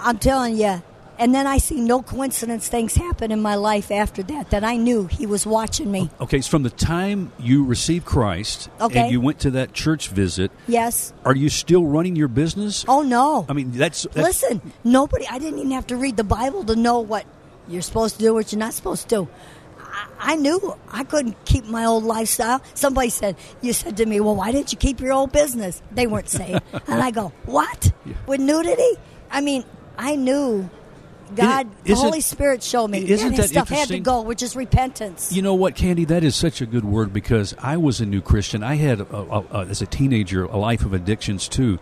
I'm 0.00 0.18
telling 0.18 0.56
you. 0.56 0.82
And 1.18 1.34
then 1.34 1.46
I 1.46 1.58
see 1.58 1.80
no 1.80 2.02
coincidence 2.02 2.68
things 2.68 2.94
happen 2.94 3.30
in 3.30 3.40
my 3.42 3.54
life 3.54 3.90
after 3.90 4.22
that, 4.24 4.50
that 4.50 4.64
I 4.64 4.76
knew 4.76 5.06
He 5.06 5.26
was 5.26 5.46
watching 5.46 5.90
me. 5.92 6.10
Okay, 6.20 6.40
so 6.40 6.50
from 6.50 6.62
the 6.62 6.70
time 6.70 7.30
you 7.38 7.64
received 7.64 8.04
Christ 8.06 8.68
Okay. 8.80 9.00
and 9.00 9.12
you 9.12 9.20
went 9.20 9.38
to 9.40 9.50
that 9.52 9.72
church 9.72 10.08
visit, 10.08 10.50
Yes. 10.66 11.12
are 11.24 11.34
you 11.36 11.48
still 11.48 11.84
running 11.84 12.16
your 12.16 12.28
business? 12.28 12.84
Oh, 12.88 13.02
no. 13.02 13.46
I 13.48 13.52
mean, 13.52 13.72
that's, 13.72 14.02
that's 14.04 14.16
Listen, 14.16 14.60
nobody, 14.84 15.26
I 15.30 15.38
didn't 15.38 15.58
even 15.60 15.72
have 15.72 15.86
to 15.88 15.96
read 15.96 16.16
the 16.16 16.24
Bible 16.24 16.64
to 16.64 16.76
know 16.76 17.00
what 17.00 17.24
you're 17.68 17.82
supposed 17.82 18.16
to 18.16 18.20
do, 18.22 18.34
what 18.34 18.50
you're 18.52 18.58
not 18.58 18.74
supposed 18.74 19.08
to 19.08 19.14
do. 19.16 19.28
I, 19.78 20.32
I 20.32 20.36
knew 20.36 20.74
I 20.90 21.04
couldn't 21.04 21.36
keep 21.44 21.66
my 21.66 21.84
old 21.84 22.04
lifestyle. 22.04 22.62
Somebody 22.74 23.10
said, 23.10 23.36
You 23.60 23.72
said 23.72 23.96
to 23.98 24.06
me, 24.06 24.18
Well, 24.20 24.34
why 24.34 24.50
didn't 24.50 24.72
you 24.72 24.78
keep 24.78 25.00
your 25.00 25.12
old 25.12 25.30
business? 25.32 25.80
They 25.92 26.06
weren't 26.06 26.28
saved. 26.28 26.62
and 26.88 27.02
I 27.02 27.10
go, 27.10 27.32
What? 27.44 27.92
With 28.26 28.40
nudity? 28.40 28.98
I 29.30 29.40
mean, 29.42 29.64
I 29.98 30.16
knew 30.16 30.68
God, 31.34 31.68
the 31.84 31.94
Holy 31.94 32.20
Spirit 32.20 32.62
showed 32.62 32.88
me 32.88 32.98
isn't 33.08 33.30
that, 33.32 33.36
that 33.42 33.48
stuff 33.48 33.68
had 33.68 33.88
to 33.88 34.00
go, 34.00 34.22
which 34.22 34.42
is 34.42 34.54
repentance. 34.56 35.32
You 35.32 35.42
know 35.42 35.54
what, 35.54 35.74
Kandi? 35.74 36.06
That 36.06 36.24
is 36.24 36.36
such 36.36 36.60
a 36.60 36.66
good 36.66 36.84
word 36.84 37.12
because 37.12 37.54
I 37.58 37.76
was 37.76 38.00
a 38.00 38.06
new 38.06 38.20
Christian. 38.20 38.62
I 38.62 38.76
had, 38.76 39.00
a, 39.00 39.16
a, 39.16 39.40
a, 39.40 39.66
as 39.66 39.82
a 39.82 39.86
teenager, 39.86 40.44
a 40.44 40.56
life 40.56 40.84
of 40.84 40.92
addictions 40.92 41.48
too. 41.48 41.78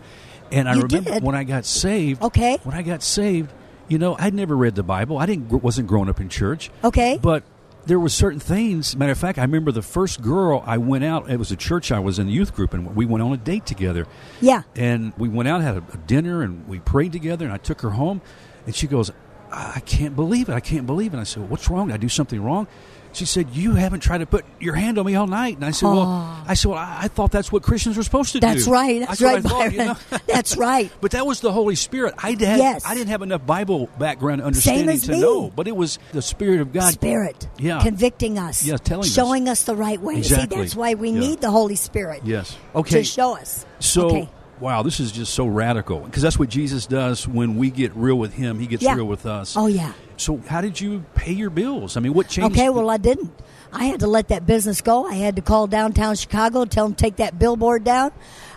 And 0.51 0.67
I 0.67 0.75
You 0.75 0.81
remember 0.81 1.11
did? 1.11 1.23
when 1.23 1.35
I 1.35 1.43
got 1.43 1.65
saved. 1.65 2.21
Okay. 2.21 2.57
When 2.63 2.75
I 2.75 2.81
got 2.81 3.03
saved, 3.03 3.51
you 3.87 3.97
know, 3.97 4.15
I'd 4.19 4.33
never 4.33 4.55
read 4.55 4.75
the 4.75 4.83
Bible. 4.83 5.17
I 5.17 5.25
didn't 5.25 5.49
wasn't 5.63 5.87
growing 5.87 6.09
up 6.09 6.19
in 6.19 6.29
church. 6.29 6.69
Okay. 6.83 7.17
But 7.21 7.43
there 7.85 7.99
were 7.99 8.09
certain 8.09 8.39
things. 8.39 8.95
Matter 8.95 9.11
of 9.11 9.17
fact, 9.17 9.37
I 9.37 9.41
remember 9.41 9.71
the 9.71 9.81
first 9.81 10.21
girl 10.21 10.63
I 10.65 10.77
went 10.77 11.03
out. 11.03 11.29
It 11.29 11.37
was 11.37 11.51
a 11.51 11.55
church 11.55 11.91
I 11.91 11.99
was 11.99 12.19
in 12.19 12.27
the 12.27 12.33
youth 12.33 12.53
group, 12.53 12.73
and 12.73 12.95
we 12.95 13.05
went 13.05 13.23
on 13.23 13.33
a 13.33 13.37
date 13.37 13.65
together. 13.65 14.07
yeah. 14.39 14.63
And 14.75 15.13
we 15.17 15.27
went 15.29 15.49
out, 15.49 15.61
had 15.61 15.77
a, 15.77 15.83
a 15.93 15.97
dinner, 15.97 16.41
and 16.43 16.67
we 16.67 16.79
prayed 16.79 17.11
together. 17.11 17.45
And 17.45 17.53
I 17.53 17.57
took 17.57 17.81
her 17.81 17.89
home, 17.91 18.21
and 18.65 18.75
she 18.75 18.87
goes, 18.87 19.11
"I 19.51 19.81
can't 19.81 20.15
believe 20.15 20.49
it! 20.49 20.53
I 20.53 20.59
can't 20.61 20.85
believe 20.85 21.11
it!" 21.11 21.17
And 21.17 21.21
I 21.21 21.25
said, 21.25 21.49
"What's 21.49 21.69
wrong? 21.69 21.87
Did 21.87 21.93
I 21.93 21.97
do 21.97 22.09
something 22.09 22.41
wrong?" 22.41 22.67
She 23.13 23.25
said, 23.25 23.49
"You 23.49 23.73
haven't 23.75 23.99
tried 23.99 24.19
to 24.19 24.25
put 24.25 24.45
your 24.61 24.73
hand 24.73 24.97
on 24.97 25.05
me 25.05 25.15
all 25.15 25.27
night." 25.27 25.57
And 25.57 25.65
I 25.65 25.71
said, 25.71 25.87
"Well, 25.87 26.07
I 26.47 26.53
said, 26.53 26.69
well, 26.69 26.77
I, 26.77 26.99
I 27.01 27.07
thought 27.09 27.29
that's 27.31 27.51
what 27.51 27.61
Christians 27.61 27.97
were 27.97 28.03
supposed 28.03 28.31
to 28.31 28.39
That's 28.39 28.63
do." 28.63 28.71
right. 28.71 29.01
That's, 29.05 29.19
what 29.19 29.43
right, 29.43 29.71
you 29.73 29.77
know? 29.79 29.95
That's 30.27 30.55
right. 30.55 30.89
But 31.01 31.11
that 31.11 31.25
was 31.25 31.41
the 31.41 31.51
Holy 31.51 31.75
Spirit. 31.75 32.13
I 32.17 32.29
had, 32.29 32.39
Yes. 32.41 32.85
I 32.85 32.93
didn't 32.93 33.09
have 33.09 33.21
enough 33.21 33.45
Bible 33.45 33.89
background 33.99 34.41
understanding 34.41 34.97
to 34.97 35.11
me. 35.11 35.19
know, 35.19 35.49
but 35.53 35.67
it 35.67 35.75
was 35.75 35.99
the 36.13 36.21
Spirit 36.21 36.61
of 36.61 36.71
God. 36.71 36.93
Spirit 36.93 37.49
Yeah. 37.57 37.81
convicting 37.81 38.39
us, 38.39 38.63
Yeah, 38.63 38.77
telling 38.77 39.03
us. 39.03 39.13
showing 39.13 39.49
us. 39.49 39.63
the 39.63 39.75
right 39.75 39.99
way. 39.99 40.19
Exactly. 40.19 40.55
See, 40.57 40.61
that's 40.61 40.75
why 40.77 40.93
we 40.93 41.09
Yeah. 41.09 41.19
need 41.19 41.41
the 41.41 41.51
Holy 41.51 41.75
Spirit. 41.75 42.21
Yes. 42.23 42.55
Okay. 42.73 42.99
to 42.99 43.03
show 43.03 43.35
us. 43.35 43.65
So, 43.79 44.07
okay. 44.07 44.29
Wow, 44.61 44.83
this 44.83 44.99
is 44.99 45.11
just 45.11 45.33
so 45.33 45.45
radical 45.47 45.99
because 45.99 46.21
that's 46.23 46.39
what 46.39 46.47
Jesus 46.49 46.85
does 46.85 47.27
when 47.27 47.57
we 47.57 47.69
get 47.71 47.93
real 47.95 48.15
with 48.17 48.33
Him. 48.33 48.59
He 48.59 48.67
gets 48.67 48.83
Yeah. 48.83 48.95
real 48.95 49.05
with 49.05 49.25
us. 49.25 49.57
Oh 49.57 49.67
yeah. 49.67 49.93
So, 50.17 50.37
how 50.47 50.61
did 50.61 50.79
you 50.79 51.03
pay 51.15 51.33
your 51.33 51.49
bills? 51.49 51.97
I 51.97 51.99
mean, 51.99 52.13
what 52.13 52.29
changed? 52.29 52.55
Okay. 52.55 52.69
Well, 52.69 52.89
I 52.89 52.97
didn't. 52.97 53.31
I 53.73 53.85
had 53.85 54.01
to 54.01 54.07
let 54.07 54.27
that 54.29 54.45
business 54.45 54.81
go. 54.81 55.05
I 55.07 55.15
had 55.15 55.35
to 55.37 55.41
call 55.41 55.65
downtown 55.67 56.15
Chicago, 56.15 56.65
tell 56.65 56.85
them 56.85 56.93
to 56.95 57.03
take 57.03 57.15
that 57.17 57.39
billboard 57.39 57.83
down. 57.83 58.11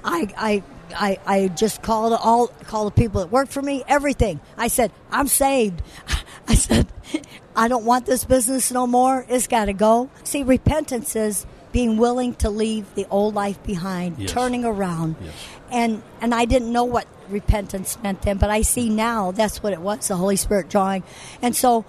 I, 0.05 0.29
I, 0.37 0.63
I, 0.95 1.19
I 1.25 1.49
just 1.49 1.81
called 1.83 2.13
all 2.13 2.49
call 2.49 2.85
the 2.85 2.91
people 2.91 3.21
that 3.21 3.31
work 3.31 3.49
for 3.49 3.63
me. 3.63 3.83
Everything. 3.89 4.41
I 4.59 4.69
said, 4.69 4.93
I'm 5.11 5.27
saved. 5.29 5.81
I 6.49 6.55
said, 6.57 6.93
I 7.57 7.69
don't 7.69 7.85
want 7.87 8.05
this 8.07 8.25
business 8.25 8.71
no 8.73 8.87
more. 8.87 9.25
It's 9.29 9.47
got 9.47 9.67
to 9.67 9.73
go. 9.73 10.11
See, 10.25 10.43
repentance 10.43 11.17
is 11.17 11.47
being 11.73 11.97
willing 11.97 12.35
to 12.37 12.51
leave 12.51 12.93
the 12.95 13.07
old 13.11 13.35
life 13.35 13.63
behind, 13.63 14.19
Yes. 14.19 14.31
turning 14.33 14.65
around. 14.65 15.17
Yes. 15.23 15.35
And 15.75 16.03
and 16.21 16.35
I 16.35 16.47
didn't 16.47 16.73
know 16.73 16.85
what 16.85 17.07
repentance 17.29 17.99
meant 18.03 18.23
then, 18.23 18.39
but 18.39 18.49
I 18.49 18.63
see 18.63 18.89
now 18.89 19.33
that's 19.33 19.63
what 19.63 19.73
it 19.73 19.81
was, 19.81 20.09
the 20.09 20.17
Holy 20.17 20.37
Spirit 20.37 20.71
drawing. 20.71 21.03
And 21.43 21.55
so 21.55 21.85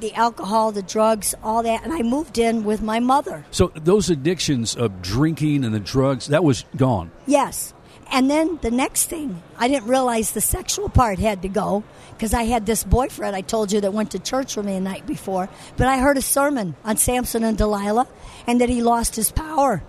the 0.00 0.12
alcohol, 0.14 0.72
the 0.72 0.82
drugs, 0.82 1.34
all 1.42 1.62
that, 1.62 1.84
and 1.84 1.92
I 1.92 2.02
moved 2.02 2.38
in 2.38 2.64
with 2.64 2.82
my 2.82 3.00
mother. 3.00 3.44
So 3.50 3.72
those 3.74 4.10
addictions 4.10 4.76
of 4.76 5.02
drinking 5.02 5.64
and 5.64 5.74
the 5.74 5.80
drugs, 5.80 6.28
that 6.28 6.44
was 6.44 6.64
gone. 6.76 7.10
Yes. 7.26 7.74
And 8.10 8.30
then 8.30 8.58
the 8.62 8.70
next 8.70 9.06
thing, 9.06 9.42
I 9.58 9.68
didn't 9.68 9.88
realize 9.88 10.32
the 10.32 10.40
sexual 10.40 10.88
part 10.88 11.18
had 11.18 11.42
to 11.42 11.48
go 11.48 11.84
because 12.12 12.32
I 12.32 12.44
had 12.44 12.64
this 12.64 12.82
boyfriend 12.82 13.36
I 13.36 13.42
told 13.42 13.70
you 13.70 13.80
that 13.82 13.92
went 13.92 14.12
to 14.12 14.18
church 14.18 14.56
with 14.56 14.66
me 14.66 14.74
the 14.74 14.80
night 14.80 15.06
before. 15.06 15.48
But 15.76 15.88
I 15.88 15.98
heard 15.98 16.16
a 16.16 16.22
sermon 16.22 16.74
on 16.84 16.96
Samson 16.96 17.44
and 17.44 17.58
Delilah 17.58 18.08
and 18.46 18.60
that 18.60 18.70
he 18.70 18.82
lost 18.82 19.14
his 19.16 19.30
power 19.30 19.82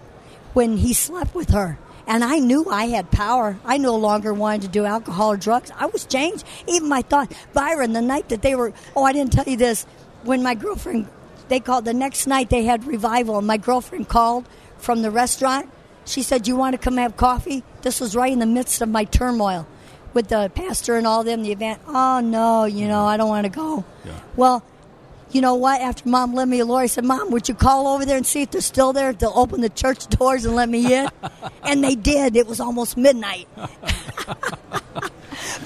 when 0.53 0.77
he 0.77 0.93
slept 0.93 1.33
with 1.33 1.51
her. 1.51 1.79
And 2.10 2.24
I 2.24 2.39
knew 2.39 2.65
I 2.67 2.88
had 2.88 3.12
power. 3.12 3.60
I 3.63 3.78
no 3.78 3.95
longer 3.95 4.34
wanted 4.34 4.63
to 4.63 4.67
do 4.67 4.84
alcohol 4.84 5.34
or 5.34 5.38
drugs. 5.38 5.72
I 5.78 5.86
was 5.86 6.06
changed. 6.06 6.43
Even 6.67 6.89
my 6.89 7.04
thought, 7.04 7.32
Byron, 7.54 7.93
the 7.93 8.02
night 8.02 8.30
that 8.30 8.41
they 8.41 8.56
were, 8.56 8.74
oh, 8.95 9.04
I 9.04 9.13
didn't 9.13 9.32
tell 9.32 9.45
you 9.45 9.58
this, 9.58 9.86
when 10.24 10.41
my 10.41 10.56
girlfriend, 10.56 11.08
they 11.50 11.60
called, 11.60 11.86
the 11.86 11.93
next 11.93 12.26
night 12.26 12.50
they 12.50 12.63
had 12.63 12.86
revival, 12.86 13.38
and 13.38 13.45
my 13.45 13.58
girlfriend 13.58 14.10
called 14.10 14.50
from 14.80 15.04
the 15.04 15.12
restaurant. 15.12 15.69
She 16.04 16.24
said, 16.24 16.48
You 16.48 16.56
want 16.56 16.74
to 16.74 16.80
come 16.80 16.98
have 16.98 17.15
coffee? 17.15 17.63
This 17.84 18.02
was 18.02 18.15
right 18.15 18.34
in 18.34 18.39
the 18.39 18.48
midst 18.48 18.82
of 18.82 18.89
my 18.89 19.04
turmoil 19.04 19.67
with 20.15 20.30
the 20.30 20.52
pastor 20.56 20.98
and 20.98 21.06
all 21.06 21.24
them, 21.24 21.43
the 21.43 21.52
event. 21.52 21.80
Oh, 21.88 22.22
no, 22.22 22.65
you 22.65 22.88
know, 22.88 23.06
I 23.06 23.17
don't 23.17 23.30
want 23.30 23.43
to 23.45 23.52
go. 23.52 23.86
Yeah. 24.04 24.19
Well, 24.36 24.63
you 25.31 25.41
know 25.41 25.55
what? 25.55 25.81
After 25.81 26.07
mom 26.09 26.33
led 26.33 26.47
me 26.47 26.59
a 26.59 26.65
Lord, 26.65 26.83
I 26.83 26.87
said, 26.87 27.05
Mom, 27.05 27.31
would 27.31 27.47
you 27.47 27.55
call 27.55 27.87
over 27.87 28.05
there 28.05 28.17
and 28.17 28.25
see 28.25 28.41
if 28.41 28.51
they're 28.51 28.61
still 28.61 28.93
there? 28.93 29.11
If 29.11 29.19
they'll 29.19 29.31
open 29.35 29.61
the 29.61 29.69
church 29.69 30.07
doors 30.07 30.45
and 30.45 30.55
let 30.55 30.69
me 30.69 30.93
in? 30.93 31.09
and 31.63 31.83
they 31.83 31.95
did. 31.95 32.35
It 32.35 32.47
was 32.47 32.59
almost 32.59 32.97
midnight. 32.97 33.47
but 33.55 34.81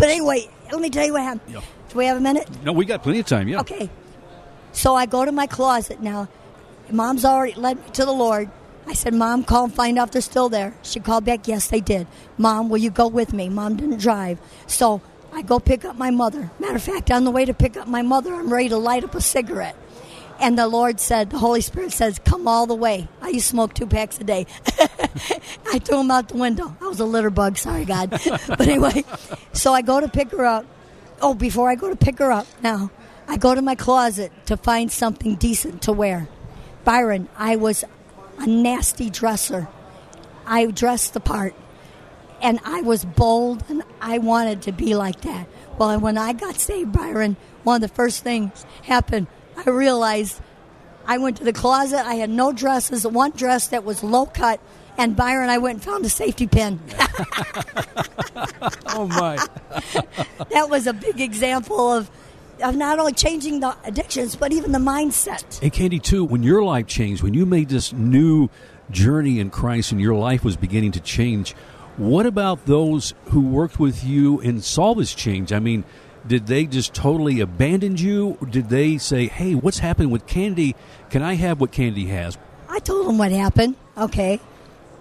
anyway, 0.02 0.49
let 0.71 0.82
me 0.82 0.89
tell 0.89 1.06
you 1.06 1.13
what 1.13 1.21
happened. 1.21 1.41
Yeah. 1.47 1.62
Do 1.89 1.97
we 1.97 2.06
have 2.06 2.17
a 2.17 2.21
minute? 2.21 2.47
No, 2.63 2.73
we 2.73 2.86
got 2.86 3.04
plenty 3.04 3.19
of 3.19 3.26
time. 3.26 3.47
Yeah. 3.47 3.62
Okay. 3.62 3.89
So 4.71 4.95
I 4.95 5.06
go 5.06 5.23
to 5.23 5.32
my 5.32 5.47
closet 5.47 6.02
now. 6.02 6.28
Mom's 6.89 7.23
already 7.23 7.54
led 7.54 7.78
me 7.78 7.84
to 7.93 8.06
the 8.06 8.12
Lord. 8.12 8.49
I 8.86 8.93
said, 8.93 9.13
Mom, 9.13 9.43
call 9.43 9.65
and 9.65 9.73
find 9.73 9.97
out 9.97 10.10
if 10.10 10.12
they're 10.12 10.21
still 10.21 10.49
there. 10.49 10.73
She 10.82 10.99
called 10.99 11.23
back, 11.23 11.47
Yes, 11.47 11.67
they 11.67 11.80
did. 11.80 12.06
Mom, 12.38 12.69
will 12.69 12.80
you 12.80 12.89
go 12.89 13.08
with 13.08 13.34
me? 13.34 13.47
Mom 13.47 13.78
didn't 13.78 13.99
drive. 13.99 14.39
So 14.67 15.02
I 15.34 15.41
go 15.41 15.60
pick 15.60 15.84
up 15.84 15.98
my 15.98 16.12
mother. 16.12 16.52
Matter 16.60 16.76
of 16.76 16.84
fact, 16.84 17.10
on 17.10 17.24
the 17.24 17.32
way 17.32 17.43
to 17.46 17.54
pick 17.54 17.76
up 17.76 17.88
my 17.88 18.04
mother, 18.04 18.34
I'm 18.34 18.54
ready 18.54 18.69
to 18.69 18.78
light 18.78 19.04
up 19.04 19.15
a 19.15 19.22
cigarette. 19.22 19.76
And 20.39 20.58
the 20.58 20.67
Lord 20.67 21.00
said, 21.00 21.30
the 21.30 21.38
Holy 21.38 21.62
Spirit 21.62 21.91
says, 21.91 22.19
come 22.24 22.48
all 22.48 22.67
the 22.67 22.76
way. 22.76 23.08
I 23.22 23.30
used 23.30 23.46
to 23.48 23.52
smoke 23.52 23.74
two 23.74 23.88
packs 23.88 24.19
a 24.19 24.24
day. 24.24 24.46
I 25.72 25.80
threw 25.80 25.98
them 25.98 26.12
out 26.12 26.30
the 26.30 26.38
window. 26.38 26.76
I 26.82 26.88
was 26.88 27.00
a 27.00 27.06
litter 27.06 27.30
bug, 27.30 27.58
sorry, 27.58 27.86
God. 27.86 28.10
but 28.48 28.62
anyway, 28.62 29.04
so 29.54 29.74
I 29.74 29.82
go 29.82 30.00
to 30.00 30.08
pick 30.08 30.32
her 30.32 30.46
up. 30.46 30.65
Oh, 31.22 31.34
before 31.34 31.69
I 31.69 31.76
go 31.76 31.89
to 31.89 31.96
pick 31.96 32.19
her 32.19 32.32
up 32.32 32.48
now, 32.62 32.91
I 33.28 33.38
go 33.38 33.56
to 33.56 33.62
my 33.62 33.76
closet 33.76 34.32
to 34.48 34.58
find 34.58 34.91
something 34.91 35.36
decent 35.36 35.82
to 35.84 35.93
wear. 35.93 36.28
Byron, 36.84 37.30
I 37.38 37.56
was 37.56 37.86
a 38.38 38.46
nasty 38.46 39.10
dresser. 39.10 39.67
I 40.46 40.65
dressed 40.65 41.13
the 41.13 41.19
part 41.19 41.56
and 42.44 42.60
I 42.66 42.82
was 42.82 43.06
bold 43.06 43.64
and 43.70 43.82
I 44.02 44.20
wanted 44.20 44.62
to 44.64 44.72
be 44.72 44.94
like 44.94 45.22
that. 45.22 45.48
Well, 45.80 46.00
when 46.00 46.18
I 46.18 46.34
got 46.34 46.56
saved, 46.60 46.92
Byron, 46.92 47.38
one 47.64 47.82
of 47.82 47.90
the 47.90 47.96
first 47.96 48.24
things 48.24 48.66
happened. 48.84 49.28
I 49.66 49.70
realized 49.70 50.40
I 51.08 51.18
went 51.18 51.38
to 51.38 51.44
the 51.44 51.54
closet. 51.54 52.06
I 52.06 52.16
had 52.16 52.30
no 52.30 52.52
dresses, 52.52 53.08
one 53.08 53.32
dress 53.32 53.68
that 53.68 53.84
was 53.84 54.04
low 54.04 54.26
cut, 54.26 54.60
and 54.98 55.16
Byron, 55.16 55.50
I 55.50 55.58
went 55.58 55.78
and 55.78 55.84
found 55.84 56.06
a 56.06 56.10
safety 56.10 56.46
pin. 56.46 56.80
Oh 58.96 59.08
my. 59.08 59.38
that 60.52 60.70
was 60.70 60.86
a 60.86 60.94
big 60.94 61.20
example 61.20 61.92
of 61.92 62.10
of 62.62 62.76
not 62.76 63.00
only 63.00 63.14
changing 63.14 63.60
the 63.60 63.76
addictions, 63.84 64.36
but 64.36 64.52
even 64.54 64.72
the 64.72 64.80
mindset. 64.80 65.62
And 65.62 65.74
Kandi, 65.74 66.02
too, 66.02 66.24
when 66.24 66.44
your 66.44 66.64
life 66.64 66.88
changed, 66.88 67.24
when 67.24 67.34
you 67.34 67.46
made 67.46 67.70
this 67.70 67.92
new 67.92 68.50
journey 68.92 69.40
in 69.40 69.50
Christ 69.50 69.92
and 69.92 70.00
your 70.00 70.16
life 70.16 70.44
was 70.44 70.56
beginning 70.56 70.92
to 70.94 71.00
change, 71.00 71.56
what 71.98 72.26
about 72.26 72.66
those 72.66 73.14
who 73.26 73.42
worked 73.42 73.80
with 73.80 74.04
you 74.04 74.40
and 74.42 74.64
saw 74.64 74.96
this 74.96 75.14
change? 75.14 75.54
I 75.54 75.60
mean, 75.60 75.84
did 76.26 76.48
they 76.48 76.66
just 76.66 76.94
totally 76.94 77.40
abandon 77.40 77.98
you? 77.98 78.38
Did 78.50 78.70
they 78.70 78.98
say, 78.98 79.28
hey, 79.28 79.56
what's 79.56 79.80
happening 79.80 80.10
with 80.10 80.26
Kandi? 80.26 80.76
Can 81.10 81.22
I 81.22 81.36
have 81.36 81.60
what 81.60 81.72
Kandi 81.72 82.08
has? 82.08 82.38
I 82.70 82.80
told 82.80 83.08
them 83.08 83.18
what 83.18 83.32
happened. 83.32 83.76
Okay. 83.98 84.40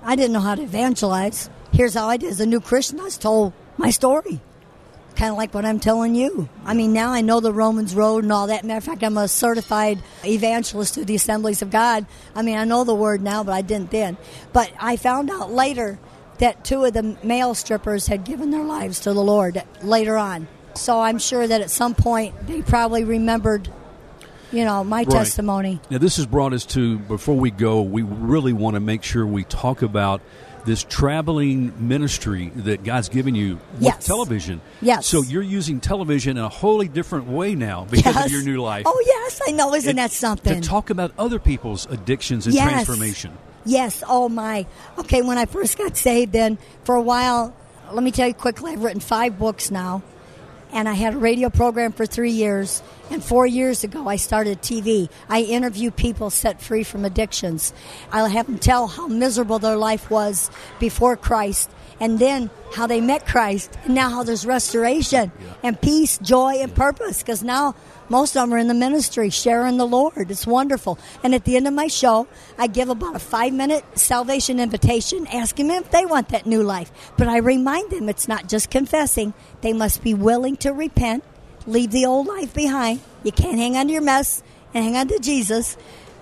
I 0.03 0.17
didn't 0.17 0.33
know 0.33 0.41
how 0.41 0.55
to 0.55 0.63
evangelize. 0.63 1.49
Here's 1.73 1.95
how 1.95 2.09
I 2.09 2.17
did. 2.17 2.31
As 2.31 2.41
a 2.41 2.47
new 2.47 2.61
Christian, 2.61 3.01
I 3.01 3.05
was 3.05 3.17
told 3.17 3.53
my 3.79 3.91
story. 3.91 4.41
Kind 5.15 5.31
of 5.31 5.37
like 5.37 5.55
what 5.55 5.65
I'm 5.65 5.79
telling 5.79 6.15
you. 6.15 6.49
I 6.65 6.75
mean, 6.75 6.93
now 6.93 7.13
I 7.13 7.21
know 7.21 7.41
the 7.41 7.53
Romans 7.53 7.95
Road 7.95 8.25
and 8.25 8.33
all 8.33 8.49
that. 8.49 8.65
Matter 8.65 8.79
of 8.79 8.85
fact, 8.85 9.05
I'm 9.05 9.17
a 9.17 9.29
certified 9.29 10.03
evangelist 10.25 10.95
through 10.95 11.05
the 11.05 11.15
Assemblies 11.15 11.63
of 11.63 11.71
God. 11.71 12.07
I 12.35 12.43
mean, 12.43 12.59
I 12.59 12.65
know 12.65 12.85
the 12.85 12.95
word 12.95 13.23
now, 13.23 13.45
but 13.45 13.53
I 13.53 13.63
didn't 13.63 13.91
then. 13.91 14.17
But 14.53 14.73
I 14.81 14.97
found 14.97 15.31
out 15.31 15.53
later 15.53 15.99
that 16.38 16.64
two 16.64 16.85
of 16.85 16.92
the 16.92 17.16
male 17.23 17.55
strippers 17.55 18.07
had 18.09 18.25
given 18.25 18.51
their 18.51 18.64
lives 18.64 19.01
to 19.01 19.12
the 19.12 19.23
Lord 19.23 19.62
later 19.83 20.16
on. 20.16 20.49
So 20.75 21.01
I'm 21.01 21.18
sure 21.18 21.47
that 21.47 21.61
at 21.61 21.71
some 21.71 21.95
point 21.95 22.47
they 22.47 22.62
probably 22.62 23.05
remembered, 23.05 23.68
you 24.51 24.64
know, 24.64 24.83
my 24.83 24.99
Right. 24.99 25.11
testimony. 25.11 25.81
Now, 25.90 25.99
this 25.99 26.16
has 26.16 26.27
brought 26.27 26.53
us 26.53 26.64
to, 26.66 26.99
before 26.99 27.37
we 27.37 27.51
go, 27.51 27.83
we 27.83 28.03
really 28.03 28.53
want 28.53 28.75
to 28.75 28.81
make 28.81 29.03
sure 29.03 29.27
we 29.27 29.45
talk 29.45 29.83
about 29.83 30.21
this 30.64 30.85
traveling 30.88 31.73
ministry 31.79 32.53
that 32.55 32.85
God's 32.85 33.09
given 33.09 33.35
you 33.35 33.59
with 33.75 33.83
Yes. 33.83 34.07
television. 34.07 34.61
Yes. 34.81 35.07
So 35.09 35.21
you're 35.23 35.42
using 35.42 35.81
television 35.81 36.37
in 36.38 36.45
a 36.45 36.49
wholly 36.49 36.87
different 36.87 37.27
way 37.27 37.55
now 37.57 37.85
because 37.90 38.14
Yes. 38.14 38.27
of 38.27 38.33
your 38.33 38.42
new 38.45 38.62
life. 38.62 38.85
Oh 38.87 39.03
yes, 39.05 39.40
I 39.47 39.51
know. 39.51 39.75
Isn't 39.75 39.90
And 39.90 39.99
that 39.99 40.12
something? 40.12 40.61
To 40.61 40.66
talk 40.68 40.88
about 40.88 41.11
other 41.18 41.40
people's 41.40 41.87
addictions 41.90 42.47
and 42.47 42.55
Yes. 42.55 42.64
transformation. 42.71 43.33
Yes. 43.64 44.03
Oh 44.07 44.29
my. 44.29 44.66
Okay. 44.98 45.22
When 45.22 45.38
I 45.38 45.46
first 45.46 45.79
got 45.79 45.96
saved, 45.96 46.33
then 46.33 46.59
for 46.85 46.94
a 46.94 47.03
while, 47.03 47.55
let 47.92 48.03
me 48.03 48.11
tell 48.11 48.29
you 48.29 48.35
quickly. 48.35 48.72
I've 48.72 48.83
written 48.83 49.01
five 49.01 49.38
books 49.38 49.70
now, 49.70 50.03
and 50.72 50.88
I 50.88 50.94
had 50.94 51.14
a 51.14 51.18
radio 51.18 51.51
program 51.51 51.92
for 51.92 52.07
three 52.07 52.31
years. 52.33 52.83
And 53.11 53.22
four 53.22 53.46
years 53.46 53.85
ago, 53.85 54.09
I 54.09 54.16
started 54.16 54.62
TV. 54.62 55.11
I 55.29 55.42
interview 55.42 55.90
people 55.90 56.31
set 56.31 56.62
free 56.62 56.83
from 56.83 57.05
addictions. 57.05 57.75
I'll 58.11 58.27
have 58.27 58.46
them 58.46 58.59
tell 58.59 58.87
how 58.87 59.07
miserable 59.07 59.59
their 59.59 59.77
life 59.77 60.11
was 60.11 60.51
before 60.81 61.16
Christ, 61.16 61.68
and 62.01 62.19
then 62.19 62.51
how 62.75 62.87
they 62.87 63.01
met 63.01 63.27
Christ, 63.27 63.77
and 63.85 63.95
now 63.95 64.11
how 64.11 64.23
there's 64.23 64.47
restoration 64.47 65.31
and 65.63 65.81
peace, 65.81 66.19
joy, 66.19 66.57
and 66.61 66.75
purpose. 66.75 67.23
Because 67.23 67.43
now 67.43 67.75
most 68.09 68.37
of 68.37 68.43
them 68.43 68.55
are 68.55 68.59
in 68.59 68.69
the 68.69 68.75
ministry 68.75 69.31
sharing 69.31 69.79
the 69.79 69.87
Lord. 69.87 70.31
It's 70.31 70.47
wonderful. 70.47 70.99
And 71.23 71.35
at 71.35 71.45
the 71.45 71.57
end 71.57 71.67
of 71.67 71.75
my 71.75 71.87
show, 71.87 72.27
I 72.59 72.67
give 72.67 72.89
about 72.89 73.17
a 73.17 73.19
five 73.19 73.53
minute 73.53 73.85
salvation 73.99 74.61
invitation, 74.61 75.27
asking 75.29 75.69
them 75.69 75.83
if 75.83 75.91
they 75.91 76.05
want 76.05 76.29
that 76.29 76.47
new 76.47 76.63
life. 76.63 76.91
But 77.17 77.29
I 77.29 77.39
remind 77.39 77.91
them 77.91 78.09
it's 78.09 78.29
not 78.29 78.49
just 78.49 78.71
confessing, 78.71 79.35
they 79.61 79.73
must 79.73 80.03
be 80.03 80.15
willing 80.15 80.57
to 80.59 80.73
repent, 80.73 81.25
leave 81.67 81.91
the 81.91 82.07
old 82.07 82.27
life 82.27 82.53
behind. 82.53 83.01
You 83.23 83.33
can't 83.33 83.59
hang 83.59 83.77
on 83.77 83.87
to 83.87 83.93
your 83.93 84.03
mess 84.03 84.43
and 84.75 84.85
hang 84.85 84.97
on 84.97 85.09
to 85.09 85.19
Jesus. 85.19 85.77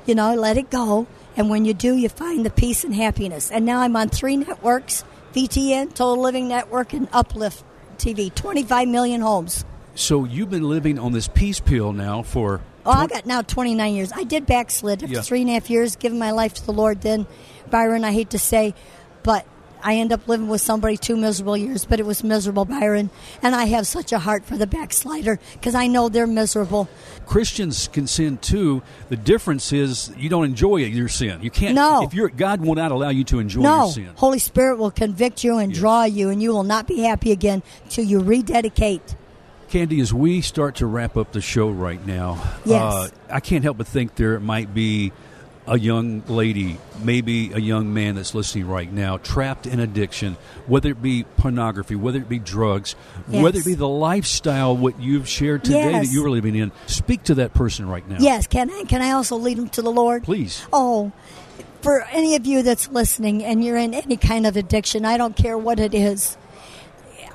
You 0.07 0.15
know, 0.15 0.35
let 0.35 0.57
it 0.57 0.71
go. 0.71 1.07
And 1.37 1.49
when 1.49 1.65
you 1.65 1.75
do, 1.75 1.95
you 1.95 2.09
find 2.09 2.45
the 2.45 2.51
peace 2.51 2.85
and 2.85 2.95
happiness. 2.95 3.51
And 3.51 3.65
now 3.65 3.81
I'm 3.81 3.97
on 3.97 4.09
three 4.09 4.37
networks 4.37 5.05
VTN, 5.35 5.95
Total 5.95 6.21
Living 6.23 6.49
Network, 6.49 6.93
and 6.93 7.09
Uplift 7.13 7.65
TV. 7.99 8.35
25 8.35 8.89
million 8.89 9.21
homes. 9.21 9.65
So 9.95 10.25
you've 10.25 10.51
been 10.51 10.69
living 10.69 10.99
on 10.99 11.13
this 11.13 11.29
peace 11.29 11.61
pill 11.61 11.93
now 11.93 12.23
for. 12.23 12.61
Oh, 12.87 12.91
I 12.93 13.07
got 13.07 13.27
now 13.27 13.43
29 13.43 13.95
years. 13.95 14.13
I 14.13 14.25
did 14.25 14.47
backslid 14.47 15.03
after 15.03 15.17
Yeah. 15.17 15.21
three 15.21 15.43
and 15.43 15.51
a 15.51 15.55
half 15.55 15.69
years, 15.69 15.97
giving 15.97 16.19
my 16.19 16.31
life 16.31 16.55
to 16.55 16.65
the 16.67 16.73
Lord. 16.73 17.03
Then, 17.03 17.27
Byron, 17.71 18.05
I 18.05 18.13
hate 18.13 18.31
to 18.31 18.39
say, 18.39 18.75
but 19.23 19.45
I 19.83 19.97
end 19.97 20.13
up 20.13 20.27
living 20.29 20.49
with 20.49 20.61
somebody 20.61 20.97
two 20.97 21.17
miserable 21.17 21.57
years, 21.57 21.85
but 21.85 22.01
it 22.01 22.07
was 22.07 22.23
miserable, 22.25 22.65
Byron. 22.65 23.11
And 23.43 23.55
I 23.55 23.65
have 23.67 23.87
such 23.87 24.13
a 24.13 24.19
heart 24.19 24.45
for 24.45 24.57
the 24.57 24.67
backslider 24.67 25.39
because 25.55 25.75
I 25.75 25.87
know 25.87 26.09
they're 26.09 26.27
miserable. 26.27 26.89
Christians 27.27 27.89
can 27.89 28.07
sin 28.07 28.39
too. 28.39 28.83
The 29.09 29.17
difference 29.17 29.73
is 29.73 30.13
you 30.17 30.29
don't 30.29 30.45
enjoy 30.45 30.77
your 30.79 31.09
sin. 31.09 31.43
You 31.43 31.51
can't. 31.51 31.75
No. 31.75 32.03
If 32.05 32.15
you're 32.15 32.29
God 32.29 32.61
will 32.61 32.75
not 32.75 32.91
allow 32.93 33.11
you 33.11 33.25
to 33.25 33.39
enjoy 33.39 33.63
no, 33.63 33.85
your 33.85 33.93
sin. 33.93 34.11
Holy 34.17 34.39
Spirit 34.39 34.79
will 34.79 34.91
convict 34.91 35.45
you 35.45 35.59
and 35.59 35.71
Yes. 35.73 35.79
draw 35.81 36.05
you, 36.05 36.29
and 36.31 36.43
you 36.43 36.51
will 36.53 36.65
not 36.65 36.87
be 36.87 37.01
happy 37.01 37.31
again 37.33 37.63
till 37.89 38.05
you 38.05 38.21
rededicate. 38.21 39.17
Kandi, 39.71 40.01
as 40.01 40.13
we 40.13 40.41
start 40.41 40.75
to 40.77 40.87
wrap 40.87 41.17
up 41.17 41.31
the 41.31 41.41
show 41.41 41.71
right 41.71 42.05
now, 42.05 42.43
Yes. 42.65 42.83
uh, 42.83 43.09
I 43.31 43.39
can't 43.39 43.63
help 43.63 43.79
but 43.79 43.87
think 43.87 44.17
there 44.17 44.41
might 44.41 44.75
be 44.75 45.13
a 45.71 45.79
young 45.79 46.21
lady, 46.27 46.77
maybe 47.03 47.53
a 47.53 47.61
young 47.61 47.95
man 47.95 48.17
that's 48.17 48.35
listening 48.35 48.67
right 48.67 48.93
now, 48.93 49.17
trapped 49.19 49.67
in 49.69 49.79
addiction, 49.79 50.37
whether 50.67 50.91
it 50.91 51.01
be 51.01 51.25
pornography, 51.37 51.95
whether 51.95 52.19
it 52.19 52.29
be 52.29 52.41
drugs, 52.41 52.97
Yes. 53.29 53.41
whether 53.43 53.59
it 53.61 53.65
be 53.65 53.75
the 53.75 53.89
lifestyle 53.89 54.77
what 54.77 55.01
you've 55.01 55.29
shared 55.29 55.63
today 55.63 55.93
Yes. 55.93 56.09
that 56.09 56.13
you're 56.13 56.29
living 56.29 56.57
in, 56.57 56.73
speak 56.87 57.23
to 57.25 57.37
that 57.37 57.55
person 57.55 57.89
right 57.89 58.07
now. 58.09 58.17
Yes, 58.19 58.49
can 58.49 58.69
I 58.69 58.83
can 58.83 59.01
I 59.01 59.13
also 59.13 59.37
lead 59.37 59.59
them 59.59 59.69
to 59.71 59.81
the 59.83 59.93
Lord? 59.93 60.25
Please. 60.25 60.67
Oh, 60.73 61.13
for 61.83 62.03
any 62.11 62.35
of 62.35 62.45
you 62.47 62.63
that's 62.65 62.91
listening 62.91 63.45
and 63.45 63.65
you're 63.65 63.77
in 63.79 63.95
any 63.95 64.17
kind 64.17 64.47
of 64.47 64.57
addiction, 64.57 65.05
I 65.05 65.17
don't 65.17 65.37
care 65.37 65.57
what 65.57 65.79
it 65.79 65.95
is. 65.95 66.37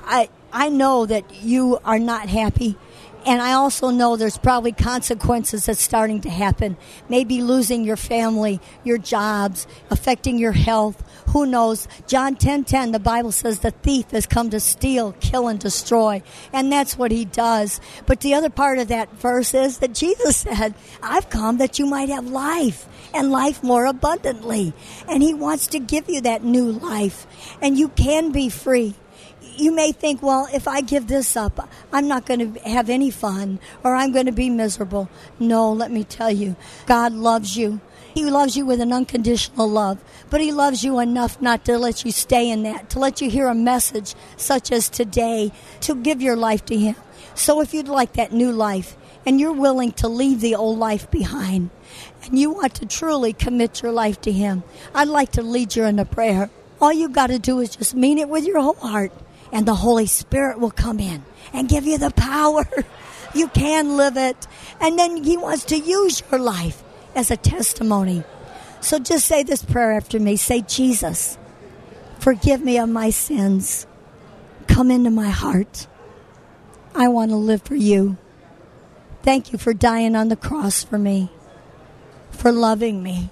I 0.06 0.28
I 0.52 0.68
know 0.68 1.06
that 1.06 1.24
you 1.42 1.78
are 1.86 1.98
not 1.98 2.28
happy. 2.28 2.76
And 3.26 3.42
I 3.42 3.54
also 3.54 3.90
know 3.90 4.14
there's 4.14 4.38
probably 4.38 4.70
consequences 4.70 5.66
that's 5.66 5.82
starting 5.82 6.20
to 6.20 6.30
happen. 6.30 6.76
Maybe 7.08 7.42
losing 7.42 7.82
your 7.82 7.96
family, 7.96 8.60
your 8.84 8.98
jobs, 8.98 9.66
affecting 9.90 10.38
your 10.38 10.52
health. 10.52 11.02
Who 11.30 11.44
knows? 11.44 11.88
John 12.06 12.36
10:10 12.36 12.92
the 12.92 13.00
Bible 13.00 13.32
says 13.32 13.58
the 13.58 13.72
thief 13.72 14.12
has 14.12 14.26
come 14.26 14.48
to 14.50 14.60
steal, 14.60 15.12
kill 15.18 15.48
and 15.48 15.58
destroy. 15.58 16.22
And 16.52 16.70
that's 16.70 16.96
what 16.96 17.10
he 17.10 17.24
does. 17.24 17.80
But 18.06 18.20
the 18.20 18.32
other 18.32 18.48
part 18.48 18.78
of 18.78 18.86
that 18.88 19.12
verse 19.18 19.54
is 19.54 19.78
that 19.78 19.92
Jesus 19.92 20.36
said, 20.36 20.74
"I've 21.02 21.28
come 21.28 21.58
that 21.58 21.80
you 21.80 21.86
might 21.86 22.08
have 22.08 22.28
life 22.28 22.86
and 23.12 23.32
life 23.32 23.60
more 23.60 23.86
abundantly." 23.86 24.72
And 25.08 25.20
he 25.20 25.34
wants 25.34 25.66
to 25.68 25.80
give 25.80 26.08
you 26.08 26.20
that 26.20 26.44
new 26.44 26.70
life. 26.70 27.26
And 27.60 27.76
you 27.76 27.88
can 27.88 28.30
be 28.30 28.48
free 28.48 28.94
you 29.56 29.72
may 29.72 29.92
think, 29.92 30.22
well, 30.22 30.48
if 30.52 30.68
I 30.68 30.80
give 30.80 31.06
this 31.06 31.36
up, 31.36 31.68
I'm 31.92 32.08
not 32.08 32.26
going 32.26 32.54
to 32.54 32.60
have 32.68 32.90
any 32.90 33.10
fun 33.10 33.58
or 33.82 33.94
I'm 33.94 34.12
going 34.12 34.26
to 34.26 34.32
be 34.32 34.50
miserable. 34.50 35.08
No, 35.38 35.72
let 35.72 35.90
me 35.90 36.04
tell 36.04 36.30
you, 36.30 36.56
God 36.86 37.12
loves 37.12 37.56
you. 37.56 37.80
He 38.14 38.24
loves 38.24 38.56
you 38.56 38.64
with 38.64 38.80
an 38.80 38.94
unconditional 38.94 39.68
love, 39.68 40.02
but 40.30 40.40
He 40.40 40.50
loves 40.50 40.82
you 40.82 41.00
enough 41.00 41.42
not 41.42 41.66
to 41.66 41.76
let 41.76 42.02
you 42.04 42.12
stay 42.12 42.48
in 42.48 42.62
that, 42.62 42.88
to 42.90 42.98
let 42.98 43.20
you 43.20 43.28
hear 43.28 43.46
a 43.46 43.54
message 43.54 44.14
such 44.38 44.72
as 44.72 44.88
today, 44.88 45.52
to 45.80 45.94
give 45.94 46.22
your 46.22 46.36
life 46.36 46.64
to 46.66 46.76
Him. 46.78 46.96
So 47.34 47.60
if 47.60 47.74
you'd 47.74 47.88
like 47.88 48.14
that 48.14 48.32
new 48.32 48.52
life 48.52 48.96
and 49.26 49.38
you're 49.38 49.52
willing 49.52 49.92
to 49.92 50.08
leave 50.08 50.40
the 50.40 50.54
old 50.54 50.78
life 50.78 51.10
behind 51.10 51.68
and 52.24 52.38
you 52.38 52.50
want 52.50 52.74
to 52.76 52.86
truly 52.86 53.34
commit 53.34 53.82
your 53.82 53.92
life 53.92 54.18
to 54.22 54.32
Him, 54.32 54.62
I'd 54.94 55.08
like 55.08 55.32
to 55.32 55.42
lead 55.42 55.76
you 55.76 55.84
in 55.84 55.98
a 55.98 56.06
prayer. 56.06 56.48
All 56.80 56.94
you 56.94 57.10
got 57.10 57.26
to 57.26 57.38
do 57.38 57.60
is 57.60 57.76
just 57.76 57.94
mean 57.94 58.16
it 58.16 58.30
with 58.30 58.46
your 58.46 58.62
whole 58.62 58.74
heart 58.74 59.12
and 59.52 59.66
the 59.66 59.74
Holy 59.74 60.06
Spirit 60.06 60.58
will 60.58 60.70
come 60.70 61.00
in 61.00 61.24
and 61.52 61.68
give 61.68 61.86
you 61.86 61.98
the 61.98 62.10
power. 62.10 62.66
You 63.34 63.48
can 63.48 63.98
live 63.98 64.16
it. 64.16 64.46
And 64.80 64.98
then 64.98 65.22
He 65.22 65.36
wants 65.36 65.64
to 65.66 65.76
use 65.76 66.22
your 66.30 66.40
life 66.40 66.82
as 67.14 67.30
a 67.30 67.36
testimony. 67.36 68.24
So 68.80 68.98
just 68.98 69.26
say 69.26 69.42
this 69.42 69.62
prayer 69.62 69.92
after 69.92 70.18
me. 70.18 70.36
Say, 70.36 70.62
Jesus, 70.62 71.36
forgive 72.18 72.62
me 72.62 72.78
of 72.78 72.88
my 72.88 73.10
sins. 73.10 73.86
Come 74.68 74.90
into 74.90 75.10
my 75.10 75.28
heart. 75.28 75.86
I 76.94 77.08
want 77.08 77.30
to 77.30 77.36
live 77.36 77.62
for 77.62 77.74
you. 77.74 78.16
Thank 79.22 79.52
you 79.52 79.58
for 79.58 79.74
dying 79.74 80.16
on 80.16 80.28
the 80.28 80.36
cross 80.36 80.82
for 80.82 80.98
me, 80.98 81.30
for 82.30 82.52
loving 82.52 83.02
me, 83.02 83.28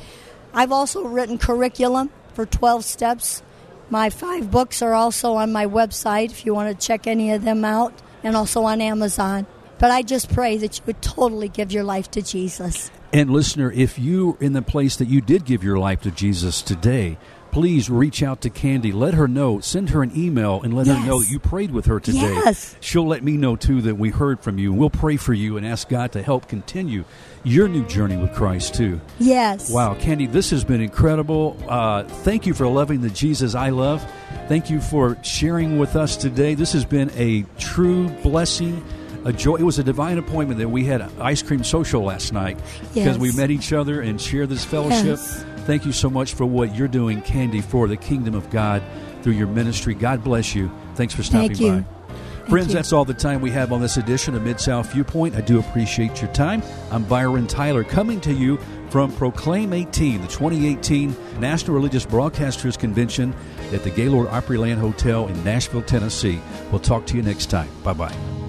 I've 0.54 0.72
also 0.72 1.04
written 1.06 1.40
curriculum 1.40 2.12
for 2.36 2.46
12 2.46 2.86
steps. 2.86 3.42
My 3.90 4.12
five 4.12 4.52
books 4.52 4.84
are 4.84 4.94
also 4.94 5.34
on 5.34 5.52
my 5.52 5.66
website 5.66 6.26
if 6.26 6.46
you 6.46 6.54
want 6.54 6.80
to 6.80 6.88
check 6.88 7.08
any 7.08 7.32
of 7.32 7.44
them 7.44 7.66
out, 7.66 7.94
and 8.24 8.36
also 8.36 8.64
on 8.64 8.82
Amazon. 8.82 9.48
But 9.80 9.92
I 9.92 10.02
just 10.04 10.32
pray 10.32 10.58
that 10.58 10.78
you 10.78 10.84
would 10.86 11.02
totally 11.02 11.50
give 11.50 11.72
your 11.72 11.84
life 11.84 12.12
to 12.12 12.22
Jesus. 12.22 12.92
And 13.12 13.30
listener, 13.30 13.72
if 13.72 14.00
you're 14.00 14.38
in 14.40 14.54
the 14.54 14.62
place 14.62 14.96
that 14.98 15.08
you 15.08 15.22
did 15.22 15.46
give 15.46 15.64
your 15.64 15.78
life 15.78 16.02
to 16.02 16.12
Jesus 16.12 16.62
today, 16.62 17.18
please 17.54 17.88
reach 17.90 18.24
out 18.24 18.42
to 18.42 18.50
Kandi. 18.50 18.92
Let 18.92 19.14
her 19.14 19.28
know. 19.28 19.60
Send 19.60 19.92
her 19.92 20.02
an 20.02 20.12
email 20.18 20.62
and 20.64 20.74
let 20.74 20.88
her 20.88 21.06
know 21.06 21.22
you 21.22 21.40
prayed 21.40 21.72
with 21.72 21.86
her 21.86 22.00
today. 22.00 22.20
Yes. 22.20 22.76
She'll 22.82 23.06
let 23.08 23.24
me 23.24 23.38
know 23.38 23.56
too 23.56 23.82
that 23.84 23.96
we 23.96 24.10
heard 24.10 24.42
from 24.42 24.58
you. 24.58 24.74
We'll 24.74 24.90
pray 24.90 25.18
for 25.18 25.34
you 25.34 25.56
and 25.58 25.66
ask 25.66 25.88
God 25.88 26.12
to 26.14 26.24
help 26.24 26.48
continue 26.48 27.04
your 27.44 27.68
new 27.68 27.86
journey 27.86 28.18
with 28.18 28.34
Christ 28.34 28.74
too. 28.74 29.00
Yes. 29.20 29.70
Wow, 29.70 29.94
Kandi, 29.94 30.32
this 30.32 30.50
has 30.50 30.64
been 30.64 30.82
incredible. 30.82 31.56
Uh, 31.70 32.04
thank 32.04 32.48
you 32.48 32.54
for 32.56 32.68
loving 32.68 33.02
the 33.02 33.10
Jesus 33.12 33.54
I 33.54 33.70
love. 33.70 34.04
Thank 34.48 34.70
you 34.72 34.82
for 34.82 35.18
sharing 35.24 35.78
with 35.78 35.96
us 35.96 36.18
today. 36.18 36.56
This 36.56 36.74
has 36.74 36.86
been 36.86 37.12
a 37.16 37.44
true 37.60 38.10
blessing. 38.24 38.84
A 39.26 39.32
joy. 39.32 39.56
It 39.56 39.64
was 39.64 39.80
a 39.80 39.84
divine 39.86 40.18
appointment 40.18 40.60
that 40.60 40.68
we 40.68 40.84
had 40.84 41.00
an 41.00 41.10
ice 41.22 41.42
cream 41.42 41.64
social 41.64 42.02
last 42.04 42.34
night 42.34 42.58
because 42.82 42.96
Yes. 42.96 43.18
we 43.20 43.32
met 43.32 43.52
each 43.52 43.72
other 43.72 44.02
and 44.02 44.20
shared 44.20 44.50
this 44.50 44.66
fellowship. 44.66 45.06
Yes. 45.06 45.46
Thank 45.66 45.86
you 45.86 45.92
so 45.92 46.10
much 46.10 46.34
for 46.34 46.46
what 46.46 46.76
you're 46.76 46.88
doing, 46.88 47.22
Kandi, 47.22 47.64
for 47.64 47.88
the 47.88 47.98
kingdom 47.98 48.36
of 48.36 48.50
God 48.50 48.84
through 49.22 49.34
your 49.34 49.48
ministry. 49.48 49.94
God 49.94 50.24
bless 50.24 50.54
you. 50.54 50.72
Thanks 50.96 51.14
for 51.14 51.24
stopping 51.24 51.56
Thank 51.56 51.60
you. 51.62 51.82
by. 51.82 52.50
Friends, 52.50 52.68
you. 52.68 52.74
that's 52.74 52.92
all 52.92 53.06
the 53.06 53.14
time 53.14 53.40
we 53.40 53.52
have 53.52 53.72
on 53.72 53.82
this 53.82 53.96
edition 53.96 54.36
of 54.36 54.44
Mid 54.44 54.60
South 54.60 54.92
Viewpoint. 54.92 55.36
I 55.36 55.42
do 55.42 55.60
appreciate 55.60 56.22
your 56.22 56.32
time. 56.34 56.62
I'm 56.92 57.06
Byron 57.06 57.48
Tyler 57.48 57.86
coming 57.86 58.20
to 58.22 58.34
you 58.34 58.58
from 58.90 59.12
Proclaim 59.14 59.72
18, 59.72 60.22
the 60.22 60.28
2018 60.28 61.16
National 61.40 61.74
Religious 61.74 62.06
Broadcasters 62.06 62.78
Convention 62.78 63.34
at 63.72 63.84
the 63.84 63.90
Gaylord 63.90 64.28
Opryland 64.28 64.78
Hotel 64.78 65.28
in 65.28 65.44
Nashville, 65.44 65.82
Tennessee. 65.82 66.42
We'll 66.70 66.82
talk 66.82 67.06
to 67.08 67.16
you 67.16 67.24
next 67.24 67.50
time. 67.50 67.70
Bye 67.84 67.94
bye. 67.94 68.43